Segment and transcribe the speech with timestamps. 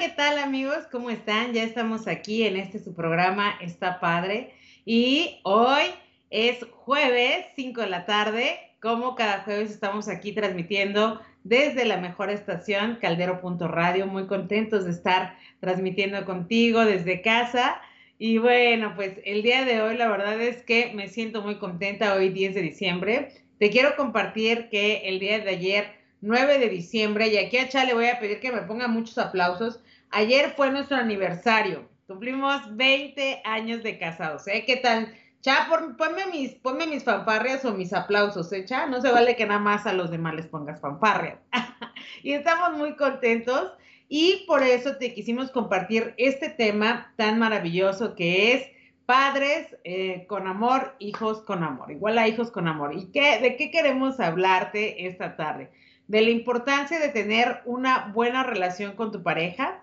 [0.00, 0.86] ¿qué tal amigos?
[0.90, 1.52] ¿Cómo están?
[1.52, 4.54] Ya estamos aquí en este su programa Está Padre
[4.86, 5.82] y hoy
[6.30, 8.58] es jueves 5 de la tarde.
[8.80, 14.06] Como cada jueves estamos aquí transmitiendo desde la mejor estación, caldero.radio.
[14.06, 17.78] Muy contentos de estar transmitiendo contigo desde casa.
[18.18, 22.14] Y bueno, pues el día de hoy la verdad es que me siento muy contenta,
[22.14, 23.34] hoy 10 de diciembre.
[23.58, 25.92] Te quiero compartir que el día de ayer,
[26.22, 29.18] 9 de diciembre, y aquí a Chale le voy a pedir que me ponga muchos
[29.18, 29.80] aplausos.
[30.12, 31.88] Ayer fue nuestro aniversario.
[32.08, 34.46] Cumplimos 20 años de casados.
[34.48, 34.64] ¿eh?
[34.66, 35.14] ¿Qué tal?
[35.40, 38.86] Cha, ponme mis, ponme mis fanfarrias o mis aplausos, ¿eh, Cha?
[38.86, 41.38] No se vale que nada más a los demás les pongas fanfarrias.
[42.24, 43.72] y estamos muy contentos
[44.08, 48.66] y por eso te quisimos compartir este tema tan maravilloso que es
[49.06, 52.94] padres eh, con amor, hijos con amor, igual a hijos con amor.
[52.94, 55.70] ¿Y qué, de qué queremos hablarte esta tarde?
[56.08, 59.79] De la importancia de tener una buena relación con tu pareja,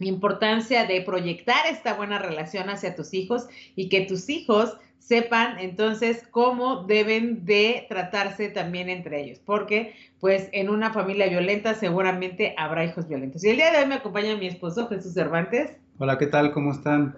[0.00, 6.26] importancia de proyectar esta buena relación hacia tus hijos y que tus hijos sepan entonces
[6.32, 12.84] cómo deben de tratarse también entre ellos, porque pues en una familia violenta seguramente habrá
[12.84, 13.44] hijos violentos.
[13.44, 15.76] Y el día de hoy me acompaña mi esposo Jesús Cervantes.
[15.98, 16.50] Hola, ¿qué tal?
[16.50, 17.14] ¿Cómo están?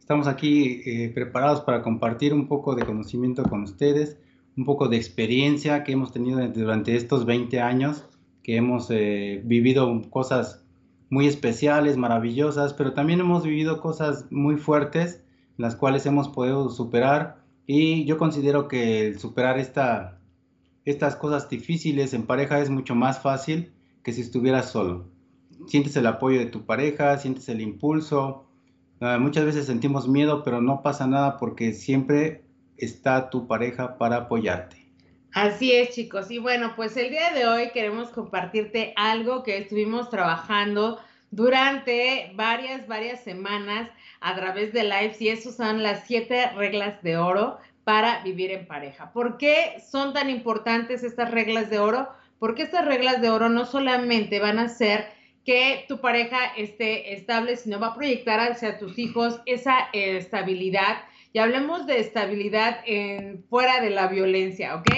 [0.00, 4.16] Estamos aquí eh, preparados para compartir un poco de conocimiento con ustedes,
[4.56, 8.06] un poco de experiencia que hemos tenido durante estos 20 años,
[8.42, 10.64] que hemos eh, vivido cosas
[11.10, 15.22] muy especiales, maravillosas, pero también hemos vivido cosas muy fuertes,
[15.56, 20.20] las cuales hemos podido superar y yo considero que superar esta,
[20.84, 23.72] estas cosas difíciles en pareja es mucho más fácil
[24.04, 25.08] que si estuvieras solo.
[25.66, 28.46] Sientes el apoyo de tu pareja, sientes el impulso.
[29.00, 32.44] Ah, muchas veces sentimos miedo, pero no pasa nada porque siempre
[32.76, 34.85] está tu pareja para apoyarte.
[35.36, 36.30] Así es, chicos.
[36.30, 40.98] Y bueno, pues el día de hoy queremos compartirte algo que estuvimos trabajando
[41.30, 43.90] durante varias, varias semanas
[44.22, 48.66] a través de lives y esas son las siete reglas de oro para vivir en
[48.66, 49.12] pareja.
[49.12, 52.08] ¿Por qué son tan importantes estas reglas de oro?
[52.38, 55.06] Porque estas reglas de oro no solamente van a hacer
[55.44, 60.96] que tu pareja esté estable, sino va a proyectar hacia tus hijos esa estabilidad.
[61.34, 62.78] Y hablemos de estabilidad
[63.50, 64.88] fuera de la violencia, ¿ok?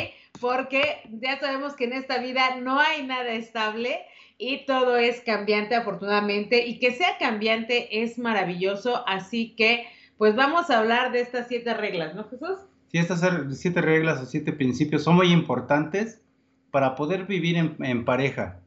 [0.41, 3.99] Porque ya sabemos que en esta vida no hay nada estable
[4.39, 10.71] y todo es cambiante afortunadamente y que sea cambiante es maravilloso, así que pues vamos
[10.71, 12.59] a hablar de estas siete reglas, ¿no Jesús?
[12.91, 13.23] Sí, estas
[13.57, 16.21] siete reglas o siete principios son muy importantes
[16.71, 18.61] para poder vivir en, pareja.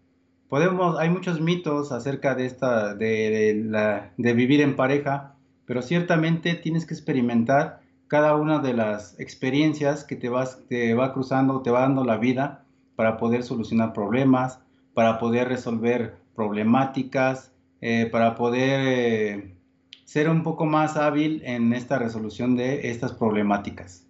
[0.47, 6.55] Podemos, hay muchos mitos acerca de esta, de, la, de vivir en pareja, pero ciertamente
[6.55, 7.80] tienes que experimentar
[8.11, 12.17] cada una de las experiencias que te, vas, te va cruzando, te va dando la
[12.17, 12.65] vida
[12.97, 14.59] para poder solucionar problemas,
[14.93, 19.55] para poder resolver problemáticas, eh, para poder eh,
[20.03, 24.05] ser un poco más hábil en esta resolución de estas problemáticas.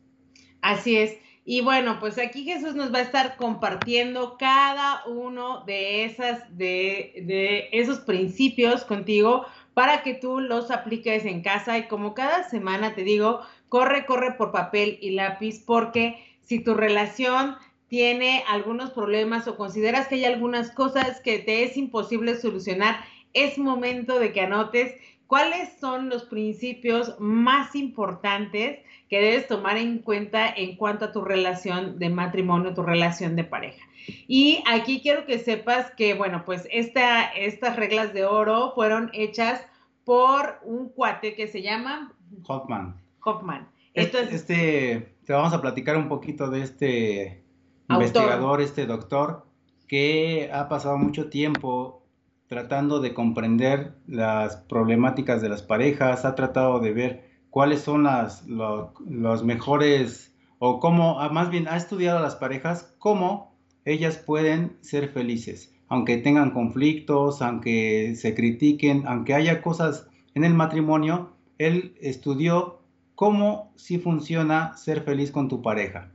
[0.64, 1.20] Así es.
[1.46, 7.24] Y bueno, pues aquí Jesús nos va a estar compartiendo cada uno de, esas, de,
[7.28, 9.46] de esos principios contigo
[9.76, 14.34] para que tú los apliques en casa y como cada semana te digo, corre, corre
[14.34, 17.56] por papel y lápiz porque si tu relación
[17.88, 22.98] tiene algunos problemas o consideras que hay algunas cosas que te es imposible solucionar,
[23.34, 24.96] es momento de que anotes
[25.26, 28.80] cuáles son los principios más importantes
[29.10, 33.46] que debes tomar en cuenta en cuanto a tu relación de matrimonio, tu relación de
[33.46, 33.86] pareja.
[34.28, 39.66] Y aquí quiero que sepas que, bueno, pues esta, estas reglas de oro fueron hechas
[40.04, 42.14] por un cuate que se llama
[42.46, 43.00] Hoffman.
[43.24, 43.68] Hoffman.
[43.94, 47.44] Este, este, te vamos a platicar un poquito de este
[47.90, 49.46] investigador, este doctor,
[49.88, 52.02] que ha pasado mucho tiempo
[52.48, 58.46] tratando de comprender las problemáticas de las parejas, ha tratado de ver cuáles son las,
[58.46, 63.56] los mejores, o cómo, ah, más bien ha estudiado a las parejas, cómo
[63.86, 70.54] ellas pueden ser felices, aunque tengan conflictos, aunque se critiquen, aunque haya cosas en el
[70.54, 72.81] matrimonio, él estudió
[73.22, 76.10] cómo sí funciona ser feliz con tu pareja.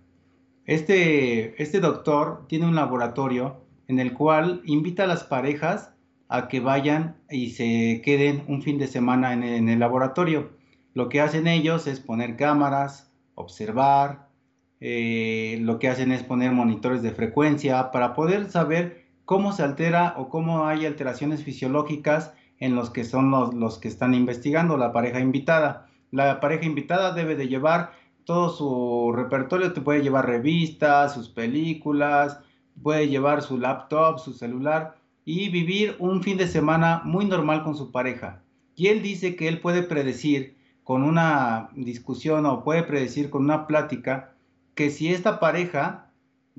[0.64, 5.92] Este, este doctor tiene un laboratorio en el cual invita a las parejas
[6.26, 10.50] a que vayan y se queden un fin de semana en, el laboratorio.
[10.94, 14.26] Lo que hacen ellos es poner cámaras, observar,
[14.80, 20.14] eh, lo que hacen es poner monitores de frecuencia para poder saber cómo se altera
[20.16, 24.92] o cómo hay alteraciones fisiológicas en los que son los, los que están investigando la
[24.92, 25.85] pareja invitada
[26.16, 27.92] la pareja invitada debe de llevar
[28.24, 32.40] todo su repertorio, te puede llevar revistas, sus películas,
[32.82, 34.96] puede llevar su laptop, su celular,
[35.26, 38.42] y vivir un fin de semana muy normal con su pareja.
[38.74, 43.66] Y él dice que él puede predecir con una discusión o puede predecir con una
[43.66, 44.34] plática
[44.74, 46.10] que si esta pareja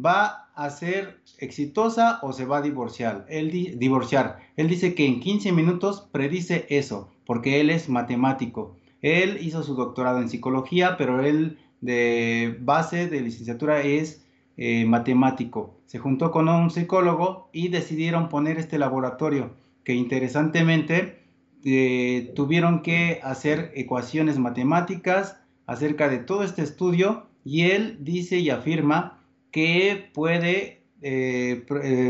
[0.04, 3.26] va a ser exitosa o se va a divorciar.
[3.30, 4.40] Él, divorciar.
[4.56, 8.78] él dice que en 15 minutos predice eso, porque él es matemático.
[9.02, 14.26] Él hizo su doctorado en psicología, pero él de base de licenciatura es
[14.58, 15.76] eh, matemático.
[15.86, 19.52] Se juntó con un psicólogo y decidieron poner este laboratorio,
[19.84, 21.20] que interesantemente
[21.64, 28.50] eh, tuvieron que hacer ecuaciones matemáticas acerca de todo este estudio y él dice y
[28.50, 29.20] afirma
[29.52, 31.64] que puede eh,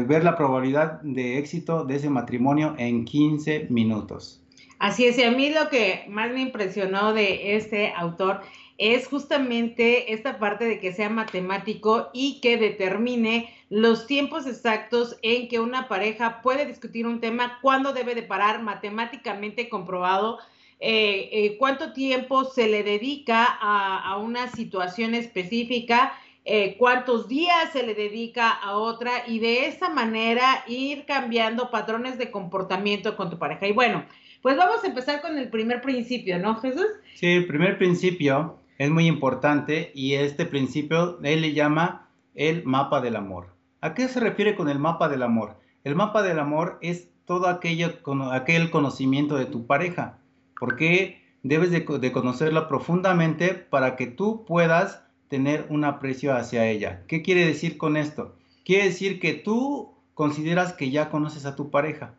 [0.08, 4.42] ver la probabilidad de éxito de ese matrimonio en 15 minutos.
[4.80, 8.42] Así es, y a mí lo que más me impresionó de este autor
[8.78, 15.48] es justamente esta parte de que sea matemático y que determine los tiempos exactos en
[15.48, 20.38] que una pareja puede discutir un tema, cuándo debe de parar matemáticamente comprobado,
[20.80, 26.14] eh, eh, cuánto tiempo se le dedica a, una situación específica,
[26.46, 32.20] eh, cuántos días se le dedica a otra y de esa manera ir cambiando patrones
[32.20, 33.68] de comportamiento con tu pareja.
[33.68, 34.06] Y bueno,
[34.42, 36.88] pues vamos a empezar con el primer principio, ¿no, Jesús?
[37.16, 43.02] Sí, el primer principio es muy importante y este principio él le llama el mapa
[43.02, 43.48] del amor.
[43.82, 45.58] ¿A qué se refiere con el mapa del amor?
[45.84, 47.94] El mapa del amor es todo aquello,
[48.32, 50.18] aquel conocimiento de tu pareja,
[50.60, 57.04] porque debes de, conocerla profundamente para que tú puedas tener un aprecio hacia ella.
[57.08, 58.36] ¿Qué quiere decir con esto?
[58.64, 62.16] Quiere decir que tú consideras que ya conoces a tu pareja.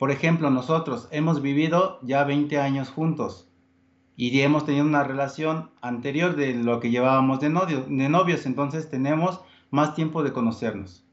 [0.00, 3.50] Por ejemplo, nosotros hemos vivido ya 20 años juntos
[4.16, 9.40] y hemos tenido una relación anterior de lo que llevábamos de, de novios, entonces tenemos
[9.68, 11.04] más tiempo de conocernos.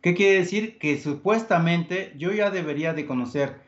[0.00, 0.78] ¿Qué quiere decir?
[0.78, 3.60] Que supuestamente yo ya debería de conocer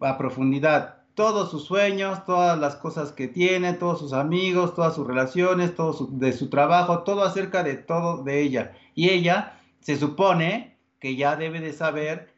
[0.00, 5.06] a profundidad todos sus sueños, todas las cosas que tiene, todos sus amigos, todas sus
[5.06, 8.76] relaciones, todo de su trabajo, todo acerca de todo de ella.
[8.94, 12.34] Y ella se supone que ya debe de saber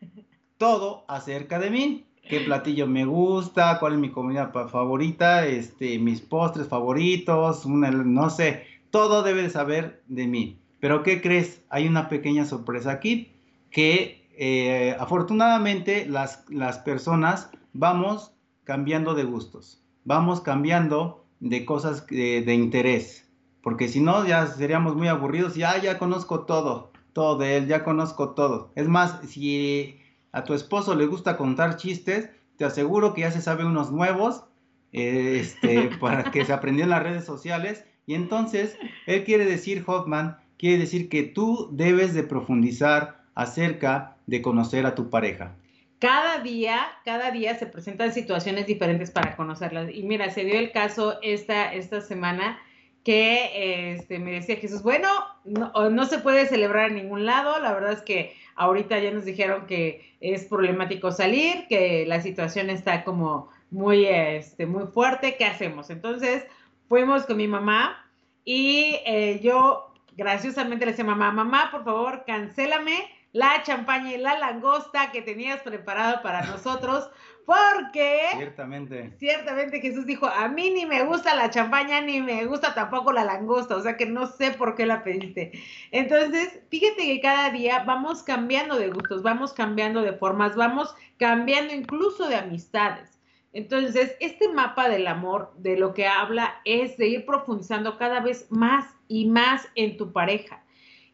[0.60, 2.04] todo acerca de mí.
[2.28, 8.66] Qué platillo me gusta, cuál es mi comida favorita, este, mis postres favoritos, no sé,
[8.90, 10.60] todo debe de saber de mí.
[10.78, 11.62] Pero ¿qué crees?
[11.70, 13.32] Hay una pequeña sorpresa aquí,
[13.70, 18.32] que eh, afortunadamente las, las personas vamos
[18.64, 23.26] cambiando de gustos, vamos cambiando de cosas de, interés,
[23.62, 27.66] porque si no ya seríamos muy aburridos y ah, ya conozco todo, todo de él,
[27.66, 28.70] ya conozco todo.
[28.76, 29.99] Es más, si
[30.32, 34.44] a tu esposo le gusta contar chistes, te aseguro que ya se sabe unos nuevos
[34.92, 37.84] este, para que se aprendió en las redes sociales.
[38.06, 44.42] Y entonces, él quiere decir, Hoffman, quiere decir que tú debes de profundizar acerca de
[44.42, 45.56] conocer a tu pareja.
[45.98, 49.90] Cada día, cada día se presentan situaciones diferentes para conocerlas.
[49.92, 52.58] Y mira, se dio el caso esta, esta semana
[53.04, 55.08] que este, me decía Jesús, bueno,
[55.44, 59.24] no, no, se puede celebrar en ningún lado, la verdad es que ahorita ya nos
[59.24, 65.46] dijeron que es problemático salir, que la situación está como muy, este, muy fuerte, ¿qué
[65.46, 65.88] hacemos?
[65.88, 66.44] Entonces
[66.88, 68.06] fuimos con mi mamá
[68.44, 74.38] y eh, yo graciosamente le decía, mamá, mamá, por favor, cancélame la champaña y la
[74.38, 77.10] langosta que tenías preparado para nosotros
[77.50, 82.74] porque ciertamente, ciertamente Jesús dijo, a mí ni me gusta la champaña, ni me gusta
[82.74, 85.52] tampoco la langosta, o sea que no sé por qué la pediste.
[85.90, 91.74] Entonces, fíjate que cada día vamos cambiando de gustos, vamos cambiando de formas, vamos cambiando
[91.74, 93.18] incluso de amistades.
[93.52, 98.46] Entonces, este mapa del amor de lo que habla es de ir profundizando cada vez
[98.50, 100.62] más y más en tu pareja.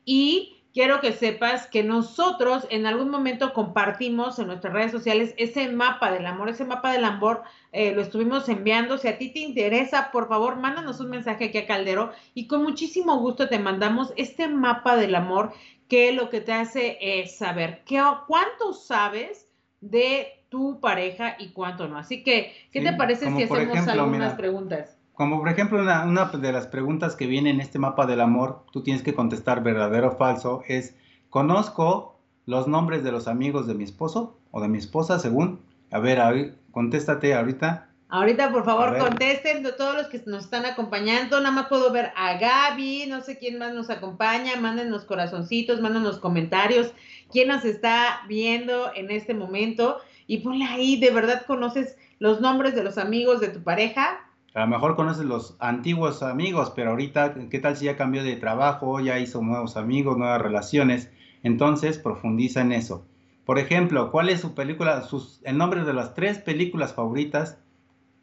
[0.04, 5.73] Y quiero que sepas que nosotros en algún momento compartimos en nuestras redes sociales ese
[5.73, 8.99] mapa del amor, ese mapa del amor eh, lo estuvimos enviando.
[8.99, 12.62] Si a ti te interesa, por favor, mándanos un mensaje aquí a Caldero y con
[12.62, 15.54] muchísimo gusto te mandamos este mapa del amor
[15.88, 19.49] que lo que te hace es saber qué, cuánto sabes
[19.80, 21.97] de tu pareja y cuánto no.
[21.97, 24.95] Así que, ¿qué te parece si hacemos algunas preguntas?
[25.16, 28.82] Como por ejemplo, una, de las preguntas que viene en este mapa del amor, tú
[28.82, 30.94] tienes que contestar verdadero o falso, es,
[31.30, 35.62] ¿conozco los nombres de los amigos de mi esposo o de mi esposa según?
[35.90, 37.88] A ver, contéstate ahorita.
[38.11, 41.40] Ahorita, por favor, contesten todos los que nos están acompañando.
[41.40, 44.61] Nada más puedo ver a Gaby, no sé quién más nos acompaña.
[44.61, 46.92] Mándenos corazoncitos, mándenos comentarios.
[47.32, 49.96] ¿Quién nos está viendo en este momento?
[50.26, 54.25] Y ponle ahí, ¿de verdad conoces los nombres de los amigos de tu pareja?
[54.56, 58.36] A lo mejor conoces los antiguos amigos, pero ahorita, ¿qué tal si ya cambió de
[58.36, 61.10] trabajo, ya hizo nuevos amigos, nuevas relaciones?
[61.42, 63.04] Entonces, profundiza en eso.
[63.44, 67.58] Por ejemplo, ¿cuál es su película, sus, el nombre de las tres películas favoritas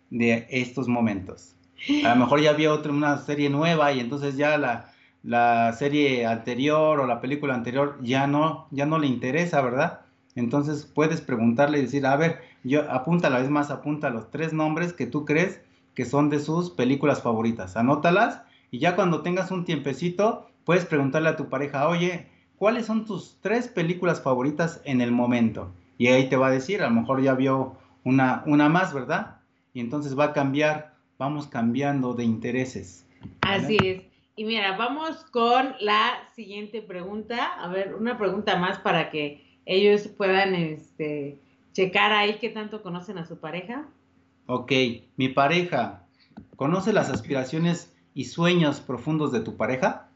[0.10, 1.56] de estos momentos?
[2.04, 6.26] A lo mejor ya vio otra, una serie nueva y entonces ya la, la serie
[6.26, 10.02] anterior o la película anterior ya no, ya no le interesa, ¿verdad?
[10.34, 14.52] Entonces puedes preguntarle y decir, a ver, yo apunta la vez más, apunta los tres
[14.52, 15.62] nombres que tú crees
[15.96, 17.78] que son de sus películas favoritas.
[17.78, 23.06] Anótalas y ya cuando tengas un tiempecito, puedes preguntarle a tu pareja, oye, ¿cuáles son
[23.06, 25.74] tus tres películas favoritas en el momento?
[25.98, 29.38] Y ahí te va a decir, a lo mejor ya vio una, una más, ¿verdad?
[29.74, 33.06] Y entonces va a cambiar, vamos cambiando de intereses.
[33.42, 34.04] Así es.
[34.36, 37.46] Y mira, vamos con la siguiente pregunta.
[37.60, 41.38] A ver, una pregunta más para que ellos puedan este,
[41.72, 43.88] checar ahí qué tanto conocen a su pareja.
[44.46, 44.72] Ok,
[45.16, 46.04] mi pareja,
[46.58, 50.10] ¿conoce las aspiraciones y sueños profundos de tu pareja?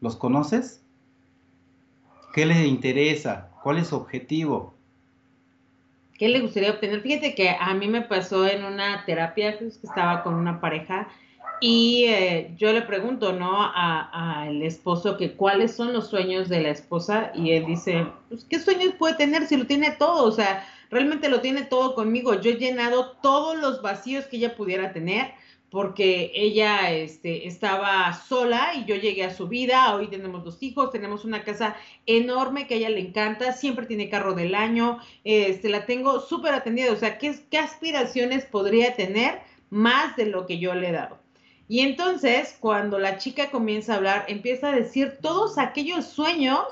[0.00, 0.82] ¿Los conoces?
[2.32, 3.50] ¿Qué le interesa?
[3.62, 4.74] ¿Cuál es su objetivo?
[6.18, 7.02] ¿Qué le gustaría obtener?
[7.02, 11.08] Fíjate que a mí me pasó en una terapia que estaba con una pareja
[11.60, 13.70] y eh, yo le pregunto, ¿no?
[13.74, 18.58] Al esposo que cuáles son los sueños de la esposa y él dice, pues, ¿qué
[18.58, 20.24] sueños puede tener si lo tiene todo?
[20.24, 22.34] O sea, realmente lo tiene todo conmigo.
[22.40, 25.32] Yo he llenado todos los vacíos que ella pudiera tener
[25.70, 30.90] porque ella este, estaba sola y yo llegué a su vida, hoy tenemos dos hijos,
[30.90, 31.76] tenemos una casa
[32.06, 36.54] enorme que a ella le encanta, siempre tiene carro del año, este, la tengo súper
[36.54, 40.92] atendida, o sea, ¿qué, ¿qué aspiraciones podría tener más de lo que yo le he
[40.92, 41.18] dado?
[41.68, 46.64] Y entonces, cuando la chica comienza a hablar, empieza a decir todos aquellos sueños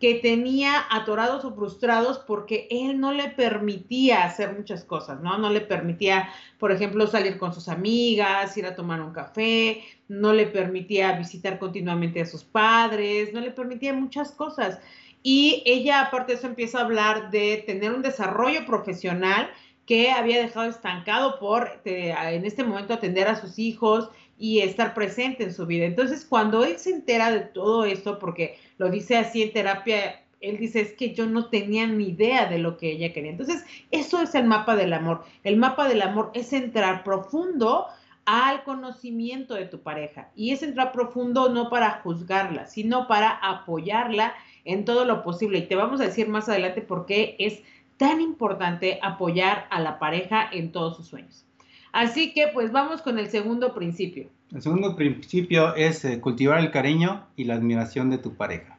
[0.00, 5.36] que tenía atorados o frustrados porque él no le permitía hacer muchas cosas, ¿no?
[5.36, 10.32] No le permitía, por ejemplo, salir con sus amigas, ir a tomar un café, no
[10.32, 14.80] le permitía visitar continuamente a sus padres, no le permitía muchas cosas.
[15.22, 19.50] Y ella, aparte de eso, empieza a hablar de tener un desarrollo profesional
[19.90, 25.42] que había dejado estancado por en este momento atender a sus hijos y estar presente
[25.42, 25.84] en su vida.
[25.84, 30.58] Entonces, cuando él se entera de todo esto, porque lo dice así en terapia, él
[30.58, 33.32] dice, es que yo no tenía ni idea de lo que ella quería.
[33.32, 35.24] Entonces, eso es el mapa del amor.
[35.42, 37.86] El mapa del amor es entrar profundo
[38.26, 40.28] al conocimiento de tu pareja.
[40.36, 45.58] Y es entrar profundo no para juzgarla, sino para apoyarla en todo lo posible.
[45.58, 47.60] Y te vamos a decir más adelante por qué es
[48.00, 51.44] tan importante apoyar a la pareja en todos sus sueños.
[51.92, 54.30] Así que pues vamos con el segundo principio.
[54.54, 58.78] El segundo principio es eh, cultivar el cariño y la admiración de tu pareja.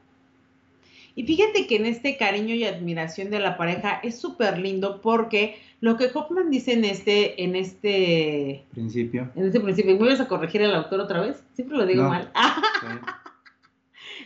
[1.13, 5.59] Y fíjate que en este cariño y admiración de la pareja es súper lindo porque
[5.81, 9.29] lo que Hoffman dice en este, en este principio.
[9.35, 11.43] En este principio, ¿me vas a corregir al autor otra vez?
[11.53, 12.31] Siempre lo digo mal.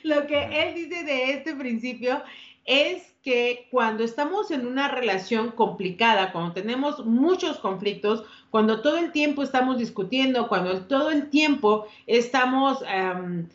[0.03, 2.21] Lo que él dice de este principio
[2.65, 9.11] es que cuando estamos en una relación complicada, cuando tenemos muchos conflictos, cuando todo el
[9.11, 13.47] tiempo estamos discutiendo, cuando todo el tiempo estamos, em,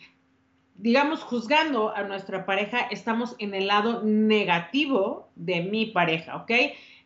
[0.76, 6.50] digamos, juzgando a nuestra pareja, estamos en el lado negativo de mi pareja, ¿ok?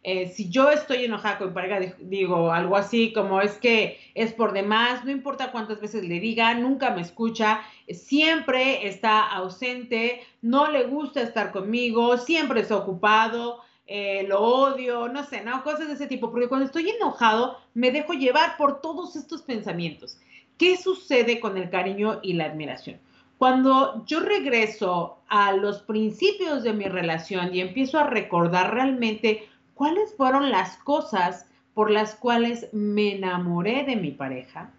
[0.07, 4.35] Eh, si yo estoy enojada con mi pareja, digo algo así como es que es
[4.35, 10.71] por demás, no importa cuántas veces le diga, nunca me escucha, siempre está ausente, no
[10.71, 15.65] le gusta estar conmigo, siempre está ocupado, eh, lo odio, no sé, ¿no?
[15.65, 20.19] Cosas de ese tipo, porque cuando estoy enojado me dejo llevar por todos estos pensamientos.
[20.59, 23.01] ¿Qué sucede con el cariño y la admiración?
[23.39, 30.14] Cuando yo regreso a los principios de mi relación y empiezo a recordar realmente cuáles
[30.16, 34.71] fueron las cosas por las cuales me enamoré de mi pareja,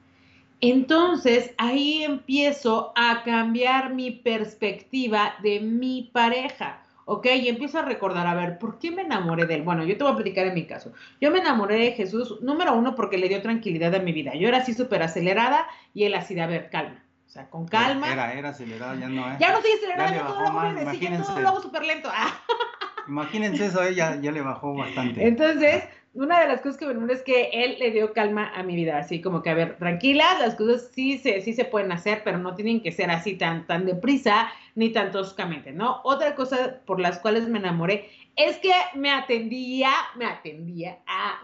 [0.62, 6.82] entonces ahí empiezo a cambiar mi perspectiva de mi pareja.
[7.06, 7.28] ¿ok?
[7.28, 9.62] Y empiezo a recordar, a ver, ¿por qué me enamoré de él?
[9.62, 10.92] Bueno, yo te voy a platicar en mi caso.
[11.22, 14.34] Yo me enamoré de Jesús, número uno, porque le dio tranquilidad a mi vida.
[14.36, 17.04] Yo era así súper acelerada y él así de, a ver, calma.
[17.28, 18.12] O sea, con calma.
[18.12, 19.38] Era, era acelerada, ya no, ¿eh?
[19.40, 22.10] Ya no estoy acelerada, ya, todo lo hago, todo lo hago súper lento.
[22.12, 22.34] Ah.
[23.08, 25.28] Imagínense eso, ella ya le bajó bastante.
[25.28, 25.84] Entonces,
[26.16, 28.98] una de las cosas que me es que él le dio calma a mi vida,
[28.98, 32.38] así como que, a ver, tranquila, las cosas sí se, sí se pueden hacer, pero
[32.38, 36.02] no tienen que ser así tan, tan deprisa ni tan toscamente, ¿no?
[36.04, 41.00] Otra cosa por las cuales me enamoré es que me atendía, me atendía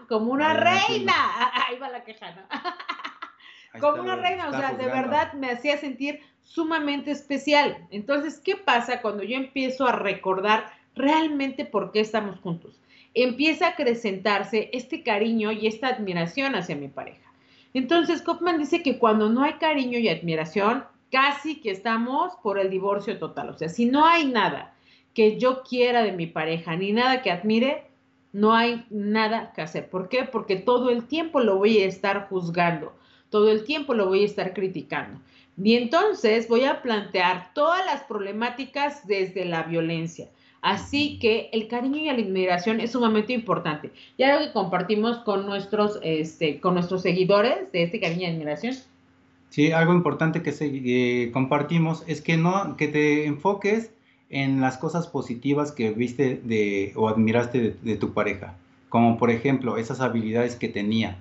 [0.08, 1.12] como una reina.
[1.68, 2.42] Ahí va la queja, ¿no?
[3.80, 7.86] como una reina, o sea, de verdad me hacía sentir sumamente especial.
[7.90, 12.80] Entonces, ¿qué pasa cuando yo empiezo a recordar realmente por qué estamos juntos.
[13.14, 17.32] Empieza a acrecentarse este cariño y esta admiración hacia mi pareja.
[17.74, 22.70] Entonces, Kaufman dice que cuando no hay cariño y admiración, casi que estamos por el
[22.70, 23.50] divorcio total.
[23.50, 24.74] O sea, si no hay nada
[25.14, 27.84] que yo quiera de mi pareja, ni nada que admire,
[28.32, 29.90] no hay nada que hacer.
[29.90, 30.24] ¿Por qué?
[30.24, 32.94] Porque todo el tiempo lo voy a estar juzgando,
[33.28, 35.20] todo el tiempo lo voy a estar criticando.
[35.62, 40.30] Y entonces voy a plantear todas las problemáticas desde la violencia.
[40.62, 43.90] Así que el cariño y la admiración es sumamente importante.
[44.16, 48.76] Ya lo que compartimos con nuestros, este, con nuestros seguidores de este cariño y admiración.
[49.50, 53.90] Sí, algo importante que eh, compartimos es que no, que te enfoques
[54.30, 58.54] en las cosas positivas que viste de, o admiraste de, tu pareja,
[58.88, 61.20] como por ejemplo esas habilidades que tenía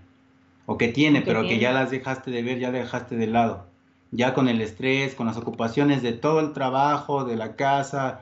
[0.65, 3.65] o que tiene, pero que ya las dejaste de ver, ya dejaste de lado,
[4.11, 8.21] ya con el estrés, con las ocupaciones de todo el trabajo, de la casa,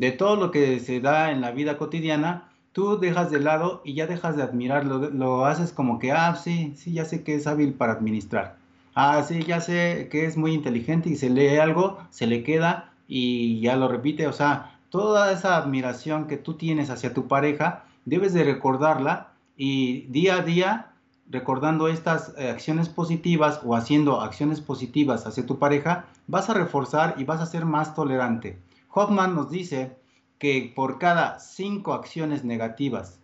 [0.00, 3.92] de todo lo que se da en la vida cotidiana, tú dejas de lado y
[3.92, 7.46] ya dejas de admirarlo, lo haces como que, ah, sí, sí, ya sé que es
[7.46, 8.56] hábil para administrar.
[8.94, 12.94] Ah, sí, ya sé que es muy inteligente y se lee algo, se le queda
[13.08, 17.84] y ya lo repite, o sea, toda esa admiración que tú tienes hacia tu pareja,
[18.06, 20.92] debes de recordarla y día a día,
[21.28, 27.16] recordando estas eh, acciones positivas o haciendo acciones positivas hacia tu pareja, vas a reforzar
[27.18, 28.58] y vas a ser más tolerante.
[28.92, 29.96] Hoffman nos dice
[30.38, 33.20] que por cada cinco acciones negativas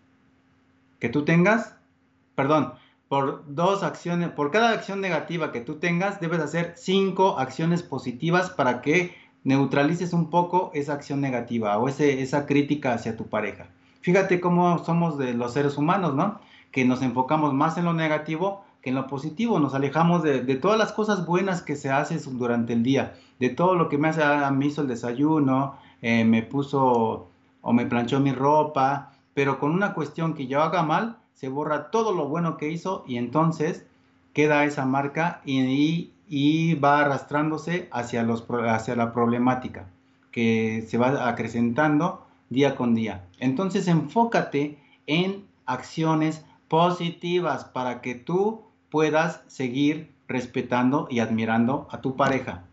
[1.00, 1.76] que tú tengas,
[2.34, 2.74] perdón,
[3.08, 8.50] por dos acciones, por cada acción negativa que tú tengas, debes hacer cinco acciones positivas
[8.50, 13.68] para que neutralices un poco esa acción negativa o ese, esa crítica hacia tu pareja.
[14.00, 16.40] Fíjate cómo somos de los seres humanos, ¿no?
[16.72, 20.78] Que nos enfocamos más en lo negativo que en lo positivo, nos alejamos de, todas
[20.78, 24.56] las cosas buenas que se hacen durante el día, de todo lo que me, ah,
[24.62, 27.26] hizo el desayuno, eh, me puso
[27.62, 31.90] o me planchó mi ropa, pero con una cuestión que yo haga mal, se borra
[31.90, 33.84] todo lo bueno que hizo y entonces
[34.32, 36.12] queda esa marca y,
[36.74, 38.22] va arrastrándose hacia
[38.94, 39.88] la problemática
[40.30, 43.24] que se va acrecentando día con día.
[43.40, 52.16] Entonces enfócate en acciones positivas para que tú puedas seguir respetando y admirando a tu
[52.16, 52.64] pareja.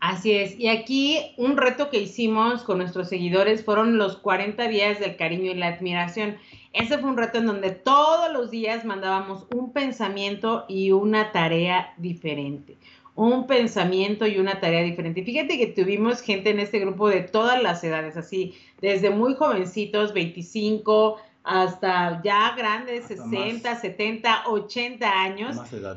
[0.00, 0.58] Así es.
[0.58, 5.52] Y aquí un reto que hicimos con nuestros seguidores fueron los 40 días del cariño
[5.52, 6.38] y la admiración.
[6.72, 11.94] Ese fue un reto en donde todos los días mandábamos un pensamiento y una tarea
[11.98, 12.76] diferente
[13.14, 15.22] un pensamiento y una tarea diferente.
[15.22, 20.14] Fíjate que tuvimos gente en este grupo de todas las edades, así, desde muy jovencitos,
[20.14, 25.56] 25, hasta ya grandes, 60, 70, 80 años.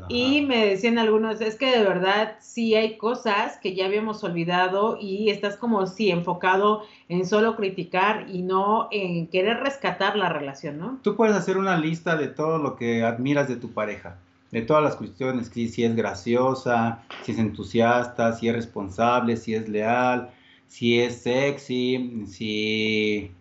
[0.10, 4.97] y me decían algunos, es que de verdad sí hay cosas que ya habíamos olvidado
[4.99, 10.79] y estás como sí enfocado en solo criticar y no en querer rescatar la relación,
[10.79, 10.99] ¿no?
[11.03, 14.17] Tú puedes hacer una lista de todo lo que admiras de tu pareja
[14.51, 19.67] de todas las cuestiones, si es graciosa, si es entusiasta, si es responsable, si es
[19.67, 20.29] leal,
[20.67, 23.31] si es sexy, si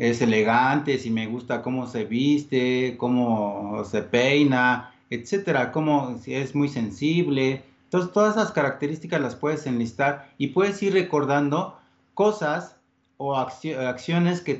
[0.00, 6.54] es elegante, si me gusta cómo se viste, cómo se peina, etcétera, cómo si es
[6.54, 7.62] muy sensible.
[7.84, 11.78] Entonces, todas esas características las puedes enlistar y puedes ir recordando
[12.14, 12.76] cosas
[13.18, 14.58] o acciones que,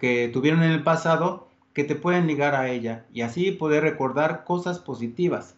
[0.00, 4.42] que tuvieron en el pasado que te pueden ligar a ella y así poder recordar
[4.42, 5.54] cosas positivas.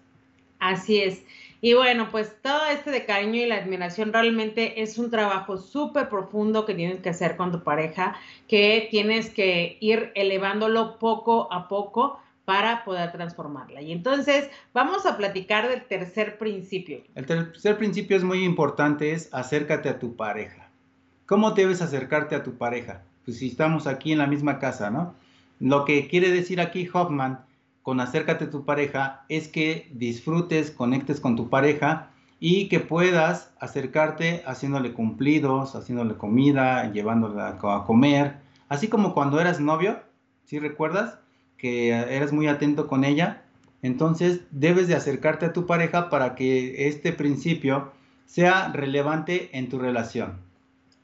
[0.59, 1.23] Así es.
[1.65, 6.09] Y bueno, pues todo este de cariño y la admiración realmente es un trabajo súper
[6.09, 8.17] profundo que tienes que hacer con tu pareja,
[8.49, 13.81] que tienes que ir elevándolo poco a poco para poder transformarla.
[13.81, 17.01] Y entonces vamos a platicar del tercer principio.
[17.15, 20.69] El tercer principio es muy importante, es acércate a tu pareja.
[21.27, 23.05] ¿Cómo debes acercarte a tu pareja?
[23.25, 25.15] Pues si estamos aquí en la misma casa, ¿no?
[25.61, 27.39] Lo que quiere decir aquí Hoffman
[27.83, 33.53] con acércate a tu pareja es que disfrutes, conectes con tu pareja y que puedas
[33.61, 40.01] acercarte haciéndole cumplidos, haciéndole comida, llevándola a comer, así como cuando eras novio,
[40.45, 41.19] si recuerdas
[41.57, 43.45] que eras muy atento con ella,
[43.83, 47.93] entonces debes de acercarte a tu pareja para que este principio
[48.27, 50.52] sea relevante en tu relación.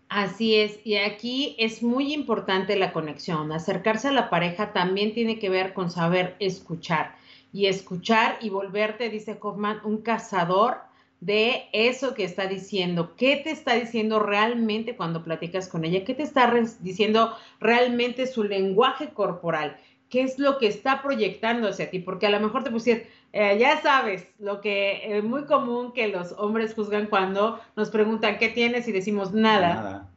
[0.08, 3.52] Así es, y aquí es muy importante la conexión.
[3.52, 7.16] Acercarse a la pareja también tiene que ver con saber escuchar.
[7.52, 10.78] Y escuchar y volverte, dice Hoffman, un cazador
[11.20, 13.16] de eso que está diciendo.
[13.16, 16.04] ¿Qué te está diciendo realmente cuando platicas con ella?
[16.04, 19.76] ¿Qué te está diciendo realmente su lenguaje corporal?
[20.08, 21.98] ¿Qué es lo que está proyectando hacia ti?
[21.98, 26.08] Porque a lo mejor te pusieron, eh, ya sabes, lo que es muy común que
[26.08, 29.74] los hombres juzgan cuando nos preguntan qué tienes y decimos nada.
[29.74, 30.10] Nada.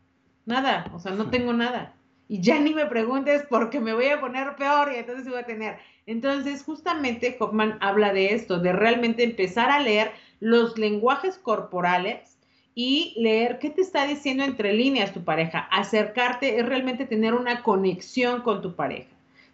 [0.45, 1.93] Nada, o sea, no tengo nada.
[2.27, 5.45] Y ya ni me preguntes porque me voy a poner peor y entonces voy a
[5.45, 5.77] tener.
[6.05, 12.37] Entonces, justamente Hoffman habla de esto, de realmente empezar a leer los lenguajes corporales
[12.73, 15.67] y leer qué te está diciendo entre líneas tu pareja.
[15.71, 19.09] Acercarte es realmente tener una conexión con tu pareja,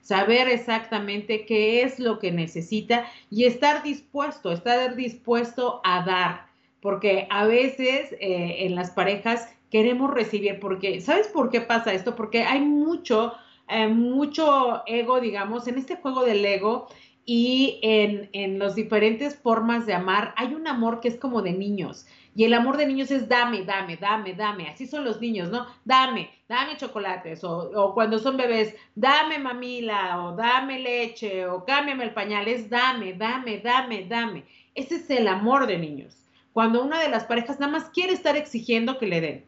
[0.08, 6.46] saber exactamente qué es lo que necesita y estar dispuesto, estar dispuesto a dar,
[6.82, 12.15] porque a veces eh, en las parejas queremos recibir, porque, ¿sabes por qué pasa esto?
[12.15, 13.34] Porque hay mucho,
[13.67, 16.88] eh, mucho ego, digamos, en este juego del ego
[17.26, 21.52] y en, en las diferentes formas de amar, hay un amor que es como de
[21.52, 22.06] niños.
[22.38, 24.69] Y el amor de niños es dame, dame, dame, dame.
[24.69, 25.65] Así son los niños, ¿no?
[25.84, 27.43] Dame, dame chocolates.
[27.43, 32.47] O, cuando son bebés, dame mamila, o dame leche, o cámbiame el pañal.
[32.47, 34.43] Es dame, dame, dame, dame.
[34.76, 36.15] Ese es el amor de niños.
[36.54, 39.45] Cuando una de las parejas nada más quiere estar exigiendo que le den.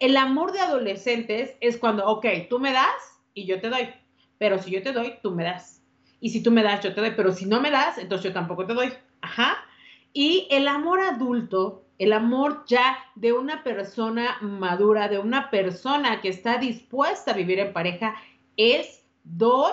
[0.00, 3.90] El amor de adolescentes es cuando, ok, tú me das y yo te doy.
[4.38, 5.84] Pero si yo te doy, tú me das.
[6.18, 7.12] Y si tú me das, yo te doy.
[7.16, 8.92] Pero si no me das, entonces yo tampoco te doy.
[9.20, 9.56] Ajá.
[10.12, 16.28] Y el amor adulto el amor ya de una persona madura, de una persona que
[16.28, 18.14] está dispuesta a vivir en pareja,
[18.56, 19.72] es doy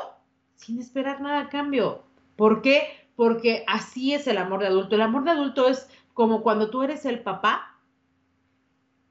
[0.55, 2.03] sin esperar nada a cambio.
[2.35, 3.07] ¿Por qué?
[3.15, 4.95] Porque así es el amor de adulto.
[4.95, 7.77] El amor de adulto es como cuando tú eres el papá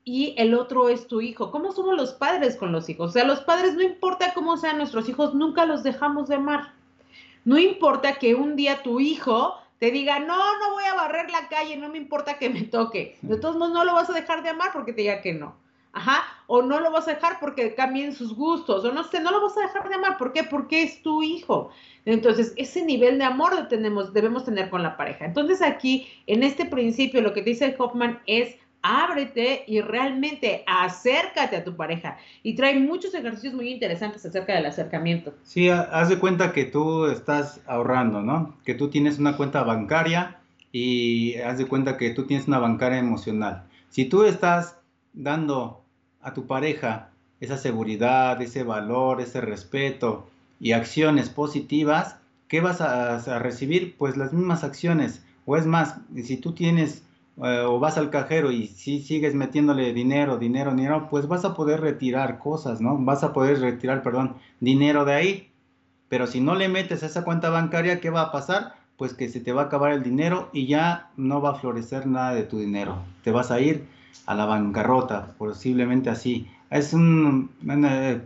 [0.05, 1.51] y el otro es tu hijo.
[1.51, 3.11] ¿Cómo somos los padres con los hijos?
[3.11, 6.73] O sea, los padres, no importa cómo sean nuestros hijos, nunca los dejamos de amar.
[7.44, 11.49] No importa que un día tu hijo te diga, no, no voy a barrer la
[11.49, 13.16] calle, no me importa que me toque.
[13.23, 15.57] De todos modos, no lo vas a dejar de amar porque te diga que no.
[15.93, 19.31] Ajá, o no lo vas a dejar porque cambien sus gustos, o no sé, no
[19.31, 20.19] lo vas a dejar de amar.
[20.19, 20.45] ¿Por qué?
[20.45, 21.71] Porque es tu hijo.
[22.05, 25.25] Entonces, ese nivel de amor tenemos, debemos tener con la pareja.
[25.25, 31.64] Entonces, aquí, en este principio, lo que dice Hoffman es ábrete y realmente acércate a
[31.64, 32.19] tu pareja.
[32.43, 35.35] Y trae muchos ejercicios muy interesantes acerca del acercamiento.
[35.43, 38.57] Sí, haz de cuenta que tú estás ahorrando, ¿no?
[38.64, 40.38] Que tú tienes una cuenta bancaria
[40.73, 43.64] y haz de cuenta que tú tienes una bancaria emocional.
[43.88, 44.79] Si tú estás
[45.12, 45.83] dando
[46.23, 50.29] a tu pareja esa seguridad, ese valor, ese respeto
[50.61, 52.16] y acciones positivas,
[52.49, 53.97] ¿qué vas a, a recibir?
[53.97, 55.25] Pues las mismas acciones.
[55.47, 57.03] O es más, si tú tienes
[57.42, 61.55] eh, o vas al cajero y si sigues metiéndole dinero, dinero, dinero, pues vas a
[61.55, 62.98] poder retirar cosas, ¿no?
[62.98, 65.50] Vas a poder retirar, perdón, dinero de ahí.
[66.09, 68.74] Pero si no le metes a esa cuenta bancaria, ¿qué va a pasar?
[68.96, 72.07] Pues que se te va a acabar el dinero y ya no va a florecer
[72.07, 72.98] nada de tu dinero.
[73.22, 73.87] Te vas a ir
[74.26, 76.46] a la bancarrota, posiblemente así.
[76.70, 77.50] Es un,